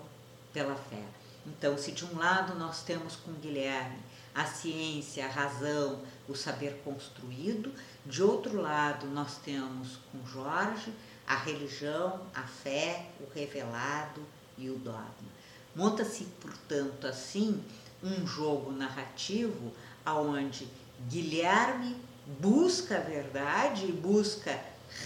pela 0.53 0.75
fé. 0.75 1.05
Então, 1.47 1.79
se 1.79 1.93
de 1.93 2.05
um 2.05 2.19
lado 2.19 2.59
nós 2.59 2.83
temos 2.83 3.17
com 3.17 3.33
Guilherme 3.35 3.99
a 4.35 4.45
ciência, 4.45 5.25
a 5.25 5.29
razão, 5.29 6.01
o 6.29 6.35
saber 6.35 6.81
construído, 6.85 7.73
de 8.05 8.23
outro 8.23 8.61
lado 8.61 9.07
nós 9.07 9.39
temos 9.39 9.99
com 10.13 10.27
Jorge 10.27 10.93
a 11.27 11.37
religião, 11.37 12.21
a 12.35 12.43
fé, 12.43 13.07
o 13.21 13.33
revelado 13.35 14.23
e 14.57 14.71
o 14.71 14.79
dogma. 14.79 15.29
Monta-se, 15.75 16.25
portanto, 16.41 17.07
assim 17.07 17.63
um 18.03 18.27
jogo 18.27 18.73
narrativo 18.73 19.73
aonde 20.05 20.67
Guilherme 21.09 21.97
busca 22.41 22.99
a 22.99 23.01
verdade 23.01 23.87
busca 23.93 24.59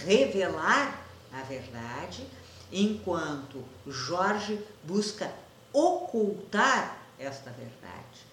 revelar 0.05 1.03
a 1.31 1.41
verdade, 1.43 2.25
enquanto 2.71 3.63
Jorge 3.87 4.59
busca 4.83 5.33
ocultar 5.71 7.01
esta 7.17 7.49
verdade. 7.51 8.25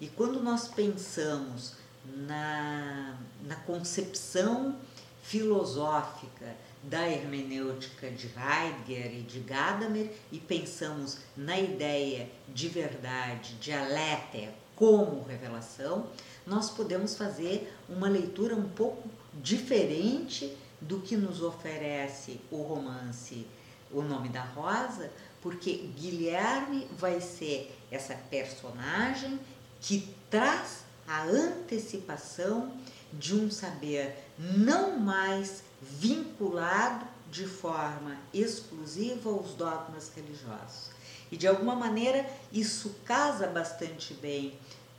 E 0.00 0.08
quando 0.08 0.42
nós 0.42 0.68
pensamos 0.68 1.74
na, 2.04 3.16
na 3.42 3.56
concepção 3.56 4.76
filosófica 5.22 6.56
da 6.82 7.08
hermenêutica 7.08 8.10
de 8.10 8.28
Heidegger 8.28 9.18
e 9.18 9.22
de 9.22 9.40
Gadamer 9.40 10.12
e 10.30 10.38
pensamos 10.38 11.18
na 11.36 11.58
ideia 11.58 12.30
de 12.48 12.68
verdade, 12.68 13.54
de 13.54 13.72
aletheia, 13.72 14.54
como 14.76 15.24
revelação, 15.24 16.06
nós 16.46 16.70
podemos 16.70 17.16
fazer 17.16 17.74
uma 17.88 18.08
leitura 18.08 18.54
um 18.54 18.68
pouco 18.68 19.08
diferente 19.34 20.56
do 20.80 21.00
que 21.00 21.16
nos 21.16 21.42
oferece 21.42 22.40
o 22.50 22.62
romance 22.62 23.46
O 23.90 24.02
Nome 24.02 24.28
da 24.28 24.42
Rosa, 24.42 25.10
porque 25.42 25.90
Guilherme 25.96 26.88
vai 26.96 27.20
ser 27.20 27.76
essa 27.90 28.14
personagem 28.14 29.38
que 29.80 30.14
traz 30.30 30.84
a 31.06 31.24
antecipação 31.24 32.72
de 33.12 33.34
um 33.34 33.50
saber 33.50 34.16
não 34.38 34.98
mais 34.98 35.62
vinculado 35.80 37.06
de 37.30 37.46
forma 37.46 38.16
exclusiva 38.32 39.30
aos 39.30 39.54
dogmas 39.54 40.10
religiosos. 40.14 40.90
E 41.30 41.36
de 41.36 41.46
alguma 41.46 41.74
maneira 41.74 42.28
isso 42.52 42.94
casa 43.04 43.46
bastante 43.46 44.14
bem 44.14 44.56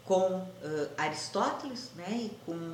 com 0.07 0.37
uh, 0.37 0.89
Aristóteles 0.97 1.91
né, 1.95 2.07
e 2.09 2.31
com 2.45 2.73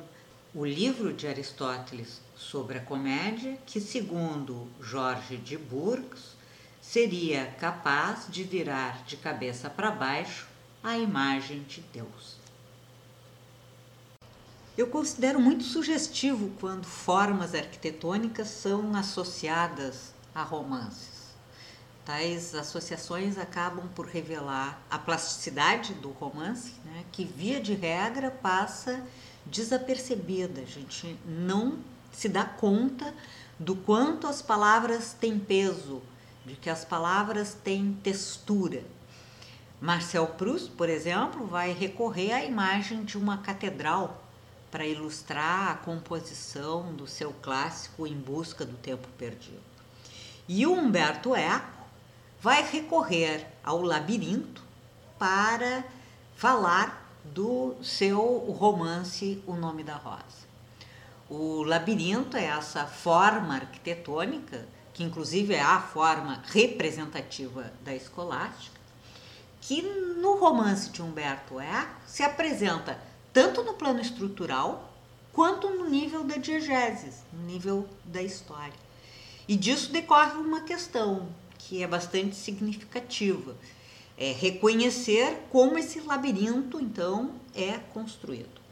o 0.54 0.64
livro 0.64 1.12
de 1.12 1.26
Aristóteles 1.26 2.20
sobre 2.36 2.78
a 2.78 2.80
comédia, 2.80 3.58
que, 3.66 3.80
segundo 3.80 4.68
Jorge 4.80 5.36
de 5.36 5.58
Burgos, 5.58 6.36
seria 6.80 7.46
capaz 7.58 8.26
de 8.28 8.44
virar 8.44 9.04
de 9.04 9.16
cabeça 9.16 9.68
para 9.68 9.90
baixo 9.90 10.46
a 10.82 10.96
imagem 10.96 11.64
de 11.64 11.80
Deus. 11.92 12.36
Eu 14.78 14.86
considero 14.86 15.40
muito 15.40 15.64
sugestivo 15.64 16.52
quando 16.60 16.84
formas 16.84 17.54
arquitetônicas 17.54 18.48
são 18.48 18.94
associadas 18.94 20.12
a 20.34 20.42
romances. 20.42 21.13
Tais 22.04 22.54
associações 22.54 23.38
acabam 23.38 23.88
por 23.94 24.06
revelar 24.06 24.78
a 24.90 24.98
plasticidade 24.98 25.94
do 25.94 26.10
romance, 26.10 26.72
né, 26.84 27.04
que, 27.10 27.24
via 27.24 27.58
de 27.58 27.72
regra, 27.74 28.30
passa 28.30 29.02
desapercebida. 29.46 30.60
A 30.60 30.66
gente 30.66 31.18
não 31.26 31.78
se 32.12 32.28
dá 32.28 32.44
conta 32.44 33.14
do 33.58 33.74
quanto 33.74 34.26
as 34.26 34.42
palavras 34.42 35.16
têm 35.18 35.38
peso, 35.38 36.02
de 36.44 36.54
que 36.56 36.68
as 36.68 36.84
palavras 36.84 37.54
têm 37.54 37.98
textura. 38.02 38.84
Marcel 39.80 40.26
Proust, 40.26 40.72
por 40.72 40.88
exemplo, 40.88 41.46
vai 41.46 41.72
recorrer 41.72 42.32
à 42.32 42.44
imagem 42.44 43.02
de 43.02 43.16
uma 43.16 43.38
catedral 43.38 44.22
para 44.70 44.86
ilustrar 44.86 45.70
a 45.70 45.74
composição 45.74 46.92
do 46.94 47.06
seu 47.06 47.32
clássico 47.32 48.06
Em 48.06 48.14
Busca 48.14 48.64
do 48.64 48.76
Tempo 48.76 49.08
Perdido. 49.16 49.62
E 50.48 50.66
o 50.66 50.72
Humberto 50.72 51.34
Eco 51.34 51.83
vai 52.44 52.62
recorrer 52.62 53.46
ao 53.64 53.80
labirinto 53.80 54.62
para 55.18 55.82
falar 56.36 57.10
do 57.24 57.74
seu 57.82 58.20
romance 58.50 59.42
O 59.46 59.54
Nome 59.54 59.82
da 59.82 59.94
Rosa. 59.94 60.44
O 61.30 61.62
labirinto 61.62 62.36
é 62.36 62.44
essa 62.44 62.84
forma 62.84 63.54
arquitetônica, 63.54 64.68
que 64.92 65.02
inclusive 65.02 65.54
é 65.54 65.62
a 65.62 65.80
forma 65.80 66.42
representativa 66.48 67.72
da 67.82 67.94
escolástica, 67.94 68.78
que 69.62 69.80
no 69.80 70.36
romance 70.36 70.90
de 70.90 71.00
Humberto 71.00 71.58
Eco 71.58 72.02
se 72.06 72.22
apresenta 72.22 73.00
tanto 73.32 73.62
no 73.62 73.72
plano 73.72 74.02
estrutural 74.02 74.92
quanto 75.32 75.70
no 75.70 75.88
nível 75.88 76.22
da 76.24 76.36
diegese, 76.36 77.10
no 77.32 77.46
nível 77.46 77.88
da 78.04 78.20
história. 78.20 78.84
E 79.48 79.56
disso 79.56 79.90
decorre 79.90 80.36
uma 80.36 80.60
questão 80.60 81.26
que 81.64 81.82
é 81.82 81.86
bastante 81.86 82.36
significativa, 82.36 83.56
é 84.16 84.32
reconhecer 84.32 85.38
como 85.50 85.78
esse 85.78 86.00
labirinto 86.00 86.80
então 86.80 87.32
é 87.54 87.78
construído. 87.92 88.62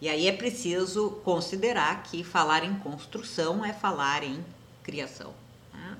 E 0.00 0.08
aí 0.08 0.26
é 0.26 0.32
preciso 0.32 1.10
considerar 1.24 2.02
que 2.02 2.24
falar 2.24 2.64
em 2.64 2.74
construção 2.80 3.64
é 3.64 3.72
falar 3.72 4.22
em 4.22 4.44
criação. 4.82 5.32
Né? 5.72 5.96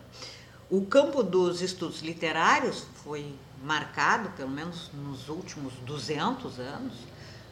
O 0.68 0.84
campo 0.86 1.22
dos 1.22 1.60
estudos 1.60 2.00
literários 2.00 2.86
foi 3.04 3.34
marcado, 3.62 4.30
pelo 4.30 4.50
menos 4.50 4.90
nos 4.92 5.28
últimos 5.28 5.74
200 5.84 6.58
anos, 6.58 6.94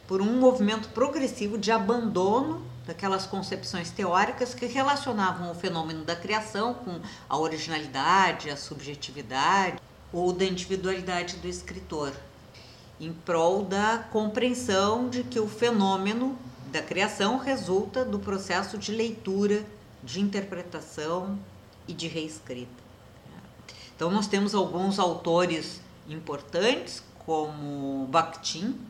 por 0.09 0.23
um 0.23 0.39
movimento 0.39 0.89
progressivo 0.89 1.55
de 1.55 1.71
abandono 1.71 2.63
daquelas 2.87 3.27
concepções 3.27 3.91
teóricas 3.91 4.55
que 4.55 4.65
relacionavam 4.65 5.51
o 5.51 5.53
fenômeno 5.53 6.03
da 6.03 6.15
criação 6.15 6.73
com 6.73 6.99
a 7.29 7.37
originalidade, 7.37 8.49
a 8.49 8.57
subjetividade 8.57 9.79
ou 10.11 10.33
da 10.33 10.45
individualidade 10.45 11.35
do 11.35 11.47
escritor, 11.47 12.11
em 12.99 13.13
prol 13.13 13.63
da 13.63 13.99
compreensão 14.11 15.07
de 15.09 15.23
que 15.23 15.39
o 15.39 15.47
fenômeno 15.47 16.35
da 16.71 16.81
criação 16.81 17.37
resulta 17.37 18.03
do 18.03 18.17
processo 18.17 18.79
de 18.79 18.91
leitura, 18.91 19.63
de 20.03 20.19
interpretação 20.19 21.37
e 21.87 21.93
de 21.93 22.07
reescrita. 22.07 22.81
Então 23.95 24.09
nós 24.09 24.25
temos 24.25 24.55
alguns 24.55 24.97
autores 24.97 25.79
importantes 26.07 27.03
como 27.27 28.07
Bakhtin, 28.07 28.88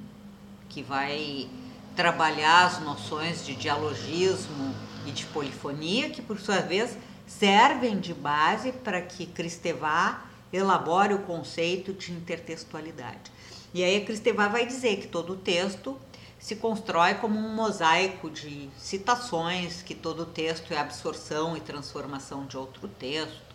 que 0.70 0.82
vai 0.82 1.50
trabalhar 1.96 2.68
as 2.68 2.80
noções 2.80 3.46
de 3.46 3.56
dialogismo 3.56 4.74
e 5.06 5.12
de 5.12 5.26
polifonia, 5.26 6.10
que 6.10 6.22
por 6.22 6.40
sua 6.40 6.60
vez 6.60 6.98
servem 7.28 8.00
de 8.00 8.14
base 8.14 8.72
para 8.72 9.02
que 9.02 9.26
Cristevá 9.26 10.26
elabore 10.52 11.14
o 11.14 11.20
conceito 11.20 11.94
de 11.94 12.12
intertextualidade. 12.12 13.32
E 13.74 13.84
aí 13.84 14.06
Cristevá 14.06 14.48
vai 14.48 14.66
dizer 14.66 14.98
que 14.98 15.08
todo 15.08 15.36
texto 15.36 16.00
se 16.40 16.56
constrói 16.56 17.16
como 17.16 17.38
um 17.38 17.54
mosaico 17.54 18.30
de 18.30 18.70
citações, 18.78 19.82
que 19.82 19.94
todo 19.94 20.26
texto 20.26 20.74
é 20.74 20.78
absorção 20.78 21.58
e 21.58 21.60
transformação 21.60 22.46
de 22.46 22.58
outro 22.58 22.88
texto. 22.88 23.50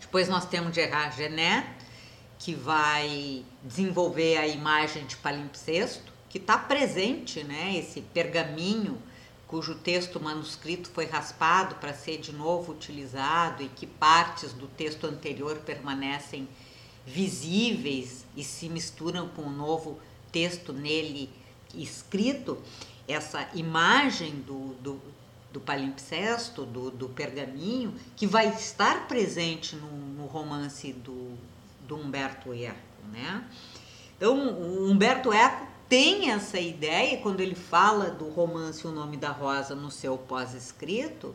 Depois 0.00 0.28
nós 0.28 0.44
temos 0.44 0.74
Gerard 0.74 1.16
Genet, 1.16 1.66
que 2.40 2.54
vai 2.54 3.44
desenvolver 3.62 4.38
a 4.38 4.46
imagem 4.46 5.04
de 5.04 5.14
palimpsesto, 5.16 6.10
que 6.30 6.38
está 6.38 6.56
presente, 6.56 7.44
né, 7.44 7.76
esse 7.76 8.00
pergaminho 8.00 9.00
cujo 9.46 9.74
texto 9.74 10.18
manuscrito 10.20 10.88
foi 10.90 11.04
raspado 11.04 11.74
para 11.74 11.92
ser 11.92 12.18
de 12.18 12.32
novo 12.32 12.72
utilizado 12.72 13.62
e 13.62 13.68
que 13.68 13.86
partes 13.86 14.52
do 14.52 14.66
texto 14.68 15.06
anterior 15.06 15.58
permanecem 15.58 16.48
visíveis 17.04 18.24
e 18.36 18.42
se 18.42 18.68
misturam 18.68 19.28
com 19.28 19.42
o 19.42 19.50
novo 19.50 20.00
texto 20.32 20.72
nele 20.72 21.28
escrito, 21.74 22.58
essa 23.06 23.48
imagem 23.54 24.36
do, 24.46 24.74
do, 24.74 25.00
do 25.52 25.60
palimpsesto, 25.60 26.64
do, 26.64 26.90
do, 26.90 27.08
pergaminho, 27.08 27.94
que 28.16 28.26
vai 28.26 28.48
estar 28.54 29.08
presente 29.08 29.74
no, 29.74 29.90
no 29.90 30.26
romance 30.26 30.92
do, 30.92 31.36
do 31.90 31.96
Humberto 31.96 32.54
Eco. 32.54 32.78
Né? 33.12 33.44
Então, 34.16 34.52
o 34.52 34.88
Humberto 34.88 35.32
Eco 35.32 35.66
tem 35.88 36.30
essa 36.30 36.58
ideia, 36.60 37.18
quando 37.18 37.40
ele 37.40 37.56
fala 37.56 38.10
do 38.10 38.28
romance 38.28 38.86
O 38.86 38.92
Nome 38.92 39.16
da 39.16 39.32
Rosa 39.32 39.74
no 39.74 39.90
seu 39.90 40.16
pós-escrito, 40.16 41.34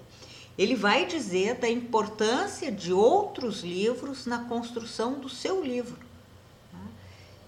ele 0.58 0.74
vai 0.74 1.06
dizer 1.06 1.56
da 1.56 1.70
importância 1.70 2.72
de 2.72 2.94
outros 2.94 3.64
livros 3.64 4.26
na 4.26 4.46
construção 4.46 5.20
do 5.20 5.28
seu 5.28 5.62
livro. 5.62 6.00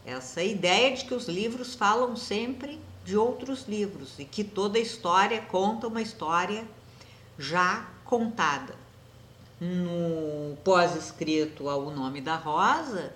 Essa 0.06 0.44
ideia 0.44 0.94
de 0.94 1.06
que 1.06 1.14
os 1.14 1.30
livros 1.30 1.76
falam 1.76 2.18
sempre 2.18 2.78
de 3.06 3.16
outros 3.16 3.66
livros 3.70 4.20
e 4.20 4.26
que 4.26 4.44
toda 4.44 4.78
história 4.78 5.42
conta 5.42 5.88
uma 5.88 6.02
história 6.02 6.68
já 7.40 7.90
contada. 8.04 8.87
No 9.60 10.56
pós-escrito 10.64 11.68
ao 11.68 11.90
Nome 11.90 12.22
da 12.22 12.36
Rosa, 12.36 13.12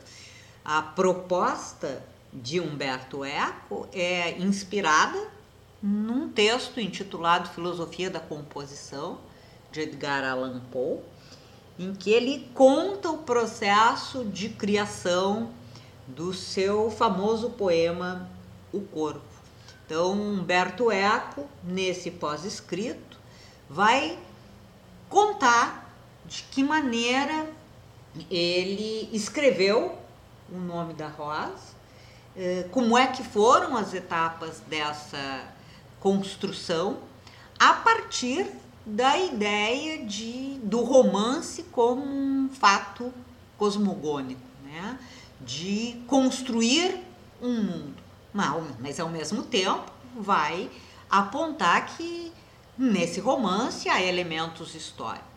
a 0.65 0.81
proposta 0.81 2.03
de 2.33 2.59
Humberto 2.59 3.23
Eco 3.23 3.87
é 3.93 4.39
inspirada 4.39 5.29
num 5.81 6.29
texto 6.29 6.79
intitulado 6.79 7.49
Filosofia 7.49 8.09
da 8.09 8.19
Composição, 8.19 9.19
de 9.71 9.81
Edgar 9.81 10.23
Allan 10.23 10.61
Poe, 10.71 10.99
em 11.77 11.93
que 11.93 12.09
ele 12.09 12.49
conta 12.53 13.09
o 13.09 13.19
processo 13.19 14.25
de 14.25 14.49
criação 14.49 15.51
do 16.07 16.33
seu 16.33 16.89
famoso 16.89 17.51
poema 17.51 18.27
O 18.73 18.81
Corpo. 18.81 19.21
Então, 19.85 20.13
Humberto 20.13 20.89
Eco, 20.89 21.47
nesse 21.63 22.09
pós-escrito, 22.09 23.19
vai 23.69 24.17
contar 25.09 25.80
de 26.31 26.43
que 26.43 26.63
maneira 26.63 27.45
ele 28.29 29.09
escreveu 29.11 29.97
o 30.49 30.57
nome 30.57 30.93
da 30.93 31.09
Rosa, 31.09 31.75
eh, 32.37 32.65
como 32.71 32.97
é 32.97 33.07
que 33.07 33.21
foram 33.21 33.75
as 33.75 33.93
etapas 33.93 34.61
dessa 34.61 35.43
construção, 35.99 36.99
a 37.59 37.73
partir 37.73 38.47
da 38.85 39.17
ideia 39.17 40.05
de, 40.05 40.57
do 40.63 40.81
romance 40.83 41.63
como 41.63 42.01
um 42.01 42.49
fato 42.49 43.13
cosmogônico, 43.57 44.41
né? 44.63 44.97
de 45.41 46.01
construir 46.07 46.97
um 47.41 47.61
mundo 47.61 48.01
mas 48.79 48.99
ao 48.99 49.09
mesmo 49.09 49.43
tempo 49.43 49.91
vai 50.15 50.69
apontar 51.09 51.85
que 51.87 52.31
nesse 52.77 53.19
romance 53.19 53.89
há 53.89 54.01
elementos 54.01 54.73
históricos 54.73 55.30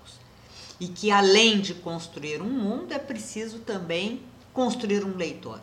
e 0.80 0.88
que 0.88 1.10
além 1.10 1.60
de 1.60 1.74
construir 1.74 2.42
um 2.42 2.50
mundo 2.50 2.92
é 2.92 2.98
preciso 2.98 3.60
também 3.60 4.22
construir 4.52 5.04
um 5.04 5.16
leitor. 5.16 5.60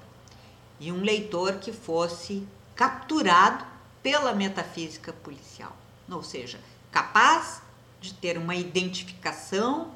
E 0.80 0.92
um 0.92 1.02
leitor 1.02 1.56
que 1.56 1.72
fosse 1.72 2.48
capturado 2.76 3.66
pela 4.02 4.34
metafísica 4.34 5.14
policial, 5.14 5.76
ou 6.10 6.24
seja, 6.24 6.60
capaz 6.92 7.62
de 8.00 8.14
ter 8.14 8.38
uma 8.38 8.56
identificação 8.56 9.92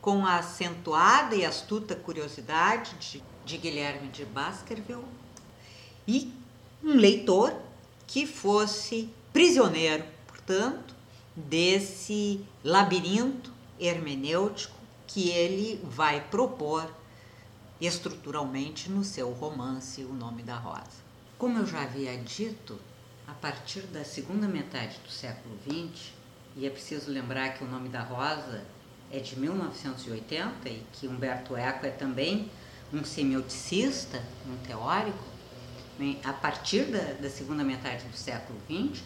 com 0.00 0.24
a 0.24 0.36
acentuada 0.36 1.36
e 1.36 1.44
astuta 1.44 1.94
curiosidade 1.94 2.94
de, 2.98 3.22
de 3.44 3.58
Guilherme 3.58 4.08
de 4.08 4.24
Baskerville. 4.24 5.04
E 6.08 6.32
um 6.82 6.94
leitor 6.94 7.54
que 8.06 8.26
fosse 8.26 9.10
prisioneiro, 9.32 10.04
portanto, 10.26 10.94
desse 11.36 12.44
labirinto 12.64 13.52
hermenêutico 13.80 14.78
que 15.06 15.30
ele 15.30 15.80
vai 15.82 16.20
propor 16.20 16.88
estruturalmente 17.80 18.90
no 18.90 19.02
seu 19.02 19.32
romance 19.32 20.04
O 20.04 20.12
Nome 20.12 20.42
da 20.42 20.56
Rosa. 20.56 21.00
Como 21.38 21.58
eu 21.58 21.66
já 21.66 21.82
havia 21.82 22.16
dito, 22.18 22.78
a 23.26 23.32
partir 23.32 23.80
da 23.82 24.04
segunda 24.04 24.46
metade 24.46 24.98
do 24.98 25.10
século 25.10 25.56
XX, 25.64 26.12
e 26.56 26.66
é 26.66 26.70
preciso 26.70 27.10
lembrar 27.10 27.54
que 27.54 27.64
O 27.64 27.66
Nome 27.66 27.88
da 27.88 28.02
Rosa 28.02 28.62
é 29.10 29.18
de 29.18 29.38
1980 29.38 30.68
e 30.68 30.84
que 30.92 31.08
Humberto 31.08 31.56
Eco 31.56 31.86
é 31.86 31.90
também 31.90 32.50
um 32.92 33.04
semioticista, 33.04 34.22
um 34.46 34.56
teórico, 34.66 35.24
a 36.24 36.32
partir 36.32 36.84
da, 36.84 37.14
da 37.14 37.30
segunda 37.30 37.62
metade 37.62 38.04
do 38.06 38.16
século 38.16 38.58
XX, 38.68 39.02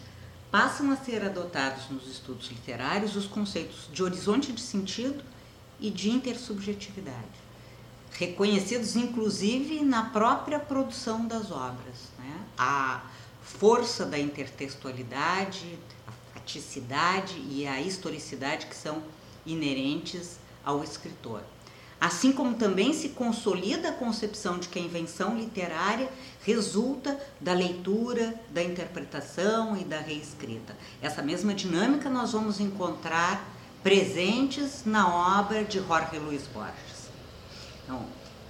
passam 0.51 0.91
a 0.91 0.95
ser 0.95 1.23
adotados 1.23 1.89
nos 1.89 2.07
estudos 2.07 2.47
literários 2.47 3.15
os 3.15 3.25
conceitos 3.25 3.89
de 3.91 4.03
horizonte 4.03 4.51
de 4.51 4.61
sentido 4.61 5.23
e 5.79 5.89
de 5.89 6.09
intersubjetividade, 6.09 7.39
reconhecidos 8.11 8.95
inclusive 8.95 9.83
na 9.83 10.05
própria 10.09 10.59
produção 10.59 11.27
das 11.27 11.51
obras. 11.51 12.11
Né? 12.17 12.45
A 12.57 13.03
força 13.41 14.05
da 14.05 14.17
intertextualidade, 14.17 15.77
a 16.07 16.11
faticidade 16.33 17.37
e 17.49 17.67
a 17.67 17.81
historicidade 17.81 18.67
que 18.67 18.75
são 18.75 19.03
inerentes 19.45 20.37
ao 20.63 20.83
escritor 20.83 21.43
assim 21.99 22.31
como 22.31 22.55
também 22.55 22.93
se 22.93 23.09
consolida 23.09 23.89
a 23.89 23.93
concepção 23.93 24.59
de 24.59 24.67
que 24.67 24.77
a 24.77 24.81
invenção 24.81 25.37
literária 25.37 26.09
resulta 26.43 27.19
da 27.41 27.53
leitura, 27.53 28.35
da 28.51 28.61
interpretação 28.61 29.75
e 29.77 29.83
da 29.83 29.99
reescrita. 29.99 30.75
Essa 31.01 31.21
mesma 31.21 31.53
dinâmica 31.53 32.09
nós 32.09 32.33
vamos 32.33 32.59
encontrar 32.59 33.43
presentes 33.81 34.83
na 34.85 35.39
obra 35.39 35.63
de 35.63 35.79
Jorge 35.79 36.17
Luiz 36.17 36.43
Borges. 36.47 37.09
Então, 37.83 38.05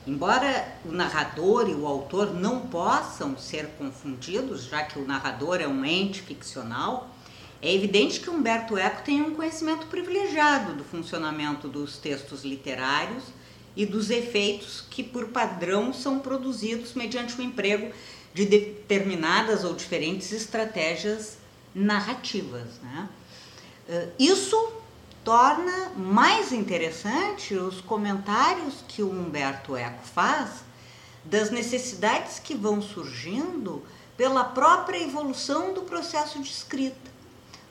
embora 0.07 0.67
o 0.85 0.91
narrador 0.91 1.69
e 1.69 1.73
o 1.73 1.85
autor 1.85 2.33
não 2.33 2.61
possam 2.61 3.37
ser 3.37 3.67
confundidos, 3.77 4.65
já 4.65 4.83
que 4.83 4.97
o 4.97 5.05
narrador 5.05 5.59
é 5.59 5.67
um 5.67 5.83
ente 5.83 6.21
ficcional, 6.21 7.14
é 7.61 7.73
evidente 7.73 8.19
que 8.19 8.29
Humberto 8.29 8.77
Eco 8.77 9.03
tem 9.03 9.21
um 9.21 9.33
conhecimento 9.33 9.87
privilegiado 9.87 10.73
do 10.73 10.83
funcionamento 10.83 11.67
dos 11.67 11.97
textos 11.97 12.43
literários 12.43 13.23
e 13.75 13.85
dos 13.85 14.09
efeitos 14.09 14.83
que, 14.89 15.03
por 15.03 15.29
padrão, 15.29 15.93
são 15.93 16.19
produzidos 16.19 16.93
mediante 16.93 17.39
o 17.39 17.41
emprego 17.41 17.91
de 18.33 18.45
determinadas 18.45 19.63
ou 19.63 19.73
diferentes 19.73 20.31
estratégias 20.31 21.37
narrativas. 21.73 22.79
Né? 22.81 23.09
Eh, 23.87 24.09
isso 24.19 24.73
torna 25.23 25.89
mais 25.97 26.51
interessante 26.51 27.55
os 27.55 27.81
comentários 27.81 28.83
que 28.87 29.01
o 29.01 29.09
Humberto 29.09 29.75
Eco 29.75 30.05
faz 30.05 30.63
das 31.23 31.49
necessidades 31.49 32.37
que 32.37 32.53
vão 32.53 32.81
surgindo 32.81 33.83
pela 34.15 34.43
própria 34.43 35.01
evolução 35.01 35.73
do 35.73 35.81
processo 35.81 36.39
de 36.39 36.49
escrita. 36.49 37.14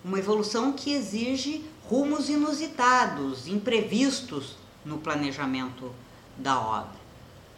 Uma 0.05 0.19
evolução 0.19 0.73
que 0.73 0.93
exige 0.93 1.65
rumos 1.89 2.29
inusitados, 2.29 3.49
imprevistos 3.49 4.57
no 4.85 4.99
planejamento 4.99 5.93
da 6.37 6.61
obra. 6.61 7.05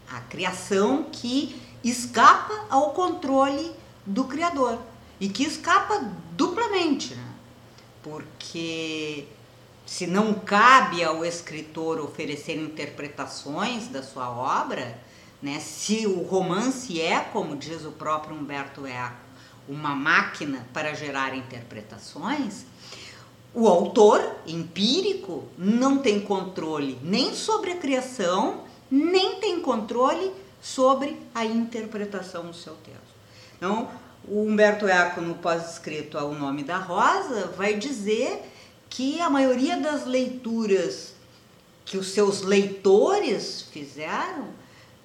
A 0.08 0.20
criação 0.20 1.06
que 1.10 1.60
escapa 1.82 2.66
ao 2.70 2.92
controle 2.92 3.72
do 4.04 4.24
criador 4.24 4.78
e 5.18 5.28
que 5.28 5.44
escapa 5.44 6.12
duplamente, 6.32 7.14
né? 7.14 7.32
porque 8.02 9.26
se 9.84 10.06
não 10.06 10.34
cabe 10.34 11.02
ao 11.02 11.24
escritor 11.24 12.00
oferecer 12.00 12.56
interpretações 12.56 13.88
da 13.88 14.02
sua 14.02 14.30
obra, 14.30 14.98
né? 15.42 15.58
se 15.58 16.06
o 16.06 16.22
romance 16.22 17.00
é, 17.00 17.20
como 17.20 17.56
diz 17.56 17.84
o 17.84 17.92
próprio 17.92 18.36
Humberto 18.36 18.86
Eco, 18.86 19.25
uma 19.68 19.94
máquina 19.94 20.66
para 20.72 20.94
gerar 20.94 21.36
interpretações, 21.36 22.64
o 23.54 23.66
autor 23.66 24.22
empírico 24.46 25.44
não 25.56 25.98
tem 25.98 26.20
controle 26.20 26.98
nem 27.02 27.34
sobre 27.34 27.72
a 27.72 27.76
criação, 27.76 28.64
nem 28.90 29.36
tem 29.36 29.60
controle 29.60 30.32
sobre 30.60 31.16
a 31.34 31.44
interpretação 31.44 32.46
do 32.46 32.54
seu 32.54 32.74
texto. 32.74 33.00
Então, 33.56 33.88
o 34.28 34.42
Humberto 34.42 34.86
Eco, 34.86 35.20
no 35.20 35.36
pós-escrito 35.36 36.18
ao 36.18 36.34
Nome 36.34 36.64
da 36.64 36.76
Rosa, 36.76 37.46
vai 37.56 37.74
dizer 37.74 38.42
que 38.90 39.20
a 39.20 39.30
maioria 39.30 39.76
das 39.78 40.04
leituras 40.04 41.14
que 41.84 41.96
os 41.96 42.08
seus 42.08 42.42
leitores 42.42 43.62
fizeram 43.62 44.48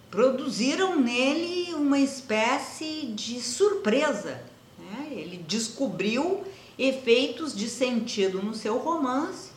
produziram 0.10 1.00
nele 1.00 1.74
uma 1.76 2.00
espécie 2.00 3.13
de 3.15 3.39
surpresa. 3.39 4.41
Ele 5.12 5.38
descobriu 5.47 6.43
efeitos 6.78 7.56
de 7.56 7.69
sentido 7.69 8.41
no 8.41 8.54
seu 8.54 8.78
romance 8.78 9.52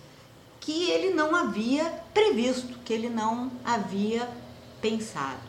que 0.61 0.90
ele 0.90 1.11
não 1.12 1.35
havia 1.35 1.85
previsto, 2.14 2.79
que 2.85 2.93
ele 2.93 3.11
não 3.11 3.53
havia 3.64 4.29
pensado. 4.81 5.43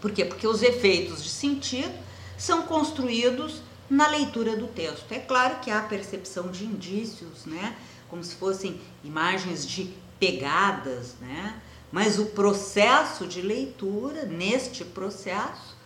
Por 0.00 0.12
quê? 0.12 0.24
Porque 0.24 0.46
os 0.46 0.62
efeitos 0.62 1.22
de 1.22 1.28
sentido 1.28 1.92
são 2.36 2.62
construídos 2.62 3.62
na 3.90 4.06
leitura 4.08 4.56
do 4.56 4.68
texto. 4.68 5.10
É 5.10 5.18
claro 5.18 5.58
que 5.60 5.70
há 5.70 5.80
percepção 5.82 6.48
de 6.50 6.64
indícios, 6.64 7.46
né? 7.46 7.76
como 8.08 8.22
se 8.22 8.34
fossem 8.36 8.80
imagens 9.02 9.66
de 9.66 9.92
pegadas, 10.20 11.14
né? 11.20 11.60
mas 11.90 12.18
o 12.18 12.26
processo 12.26 13.26
de 13.26 13.42
leitura, 13.42 14.24
neste 14.24 14.84
processo, 14.84 15.76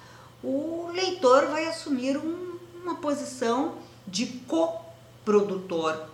o 0.43 0.91
leitor 0.93 1.47
vai 1.47 1.67
assumir 1.67 2.19
um, 2.19 2.52
uma 2.83 2.97
posição 2.97 3.79
de 4.07 4.27
coprodutor 4.27 6.07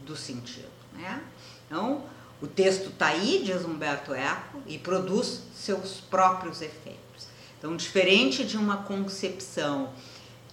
do 0.00 0.16
sentido. 0.16 0.68
Né? 0.92 1.22
Então, 1.66 2.02
o 2.42 2.46
texto 2.46 2.88
está 2.88 3.06
aí, 3.06 3.42
diz 3.44 3.64
Humberto 3.64 4.12
Eco, 4.12 4.60
e 4.66 4.78
produz 4.78 5.42
seus 5.54 6.00
próprios 6.00 6.60
efeitos. 6.60 7.26
Então, 7.58 7.76
diferente 7.76 8.44
de 8.44 8.56
uma 8.56 8.78
concepção 8.78 9.90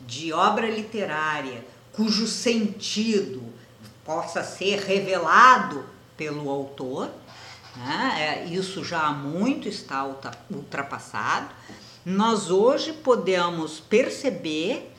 de 0.02 0.32
obra 0.34 0.70
literária 0.70 1.64
cujo 1.92 2.28
sentido 2.28 3.42
possa 4.04 4.44
ser 4.44 4.80
revelado 4.80 5.86
pelo 6.18 6.50
autor, 6.50 7.10
né? 7.76 8.16
É, 8.18 8.46
isso 8.46 8.84
já 8.84 9.02
há 9.02 9.12
muito 9.12 9.68
está 9.68 10.06
ultrapassado. 10.50 11.50
Nós 12.06 12.50
hoje 12.50 12.94
podemos 12.94 13.80
perceber 13.80 14.95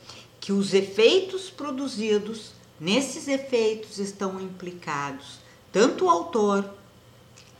que 0.47 0.53
os 0.53 0.73
efeitos 0.73 1.49
produzidos, 1.49 2.53
nesses 2.79 3.27
efeitos 3.27 3.99
estão 3.99 4.39
implicados 4.39 5.39
tanto 5.73 6.05
o 6.05 6.09
autor, 6.09 6.73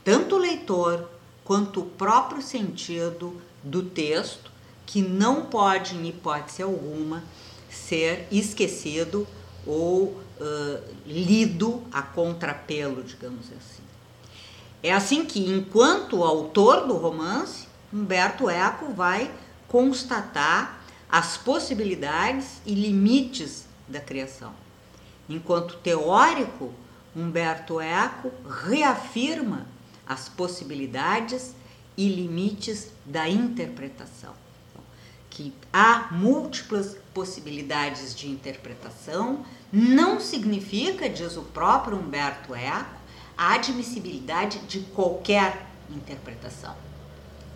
tanto 0.02 0.36
o 0.36 0.38
leitor, 0.38 1.06
quanto 1.44 1.82
o 1.82 1.84
próprio 1.84 2.40
sentido 2.40 3.38
do 3.62 3.82
texto, 3.82 4.50
que 4.86 5.02
não 5.02 5.44
pode, 5.44 5.96
em 5.96 6.08
hipótese 6.08 6.62
alguma, 6.62 7.22
ser 7.70 8.26
esquecido 8.32 9.28
ou 9.66 10.04
uh, 10.04 10.82
lido 11.04 11.82
a 11.92 12.00
contrapelo, 12.00 13.04
digamos 13.04 13.48
assim. 13.48 13.82
É 14.82 14.94
assim 14.94 15.26
que, 15.26 15.40
enquanto 15.40 16.24
autor 16.24 16.86
do 16.86 16.94
romance, 16.94 17.68
Humberto 17.92 18.48
Eco 18.48 18.94
vai 18.94 19.30
constatar 19.68 20.77
as 21.10 21.36
possibilidades 21.36 22.60
e 22.66 22.74
limites 22.74 23.64
da 23.88 24.00
criação. 24.00 24.52
Enquanto 25.28 25.76
teórico, 25.76 26.72
Humberto 27.16 27.80
Eco 27.80 28.30
reafirma 28.66 29.66
as 30.06 30.28
possibilidades 30.28 31.54
e 31.96 32.08
limites 32.08 32.88
da 33.04 33.28
interpretação. 33.28 34.34
Que 35.30 35.52
há 35.72 36.08
múltiplas 36.12 36.96
possibilidades 37.12 38.14
de 38.14 38.28
interpretação, 38.28 39.44
não 39.72 40.20
significa, 40.20 41.08
diz 41.08 41.36
o 41.36 41.42
próprio 41.42 41.98
Humberto 41.98 42.54
Eco, 42.54 42.98
a 43.36 43.54
admissibilidade 43.54 44.58
de 44.60 44.80
qualquer 44.80 45.66
interpretação. 45.90 46.74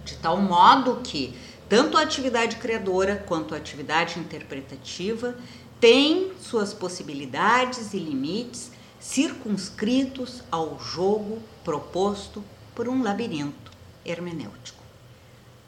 De 0.05 0.17
tal 0.17 0.37
modo 0.37 1.01
que 1.03 1.37
tanto 1.73 1.97
a 1.97 2.03
atividade 2.03 2.57
criadora 2.57 3.17
quanto 3.17 3.55
a 3.55 3.57
atividade 3.57 4.19
interpretativa 4.19 5.35
têm 5.81 6.31
suas 6.39 6.75
possibilidades 6.75 7.95
e 7.95 7.99
limites 7.99 8.71
circunscritos 9.01 10.43
ao 10.51 10.79
jogo 10.79 11.39
proposto 11.65 12.45
por 12.75 12.91
um 12.91 13.03
labirinto 13.03 13.73
hermenêutico. 14.05 14.85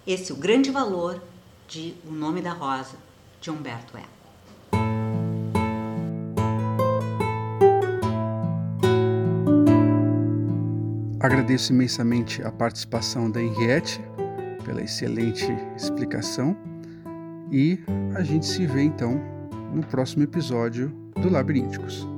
Esse 0.06 0.30
é 0.30 0.34
o 0.34 0.36
grande 0.36 0.70
valor 0.70 1.22
de 1.66 1.94
O 2.06 2.12
Nome 2.12 2.42
da 2.42 2.52
Rosa, 2.52 2.98
de 3.40 3.50
Humberto 3.50 3.96
Eco. 3.96 4.08
Agradeço 11.18 11.72
imensamente 11.72 12.42
a 12.42 12.52
participação 12.52 13.30
da 13.30 13.40
Henriette 13.40 14.02
pela 14.64 14.83
excelente 14.83 15.46
explicação 15.77 16.57
e 17.50 17.79
a 18.14 18.22
gente 18.22 18.46
se 18.46 18.66
vê 18.66 18.83
então 18.83 19.20
no 19.74 19.83
próximo 19.87 20.22
episódio 20.22 20.88
do 21.20 21.31
Labirínticos. 21.31 22.13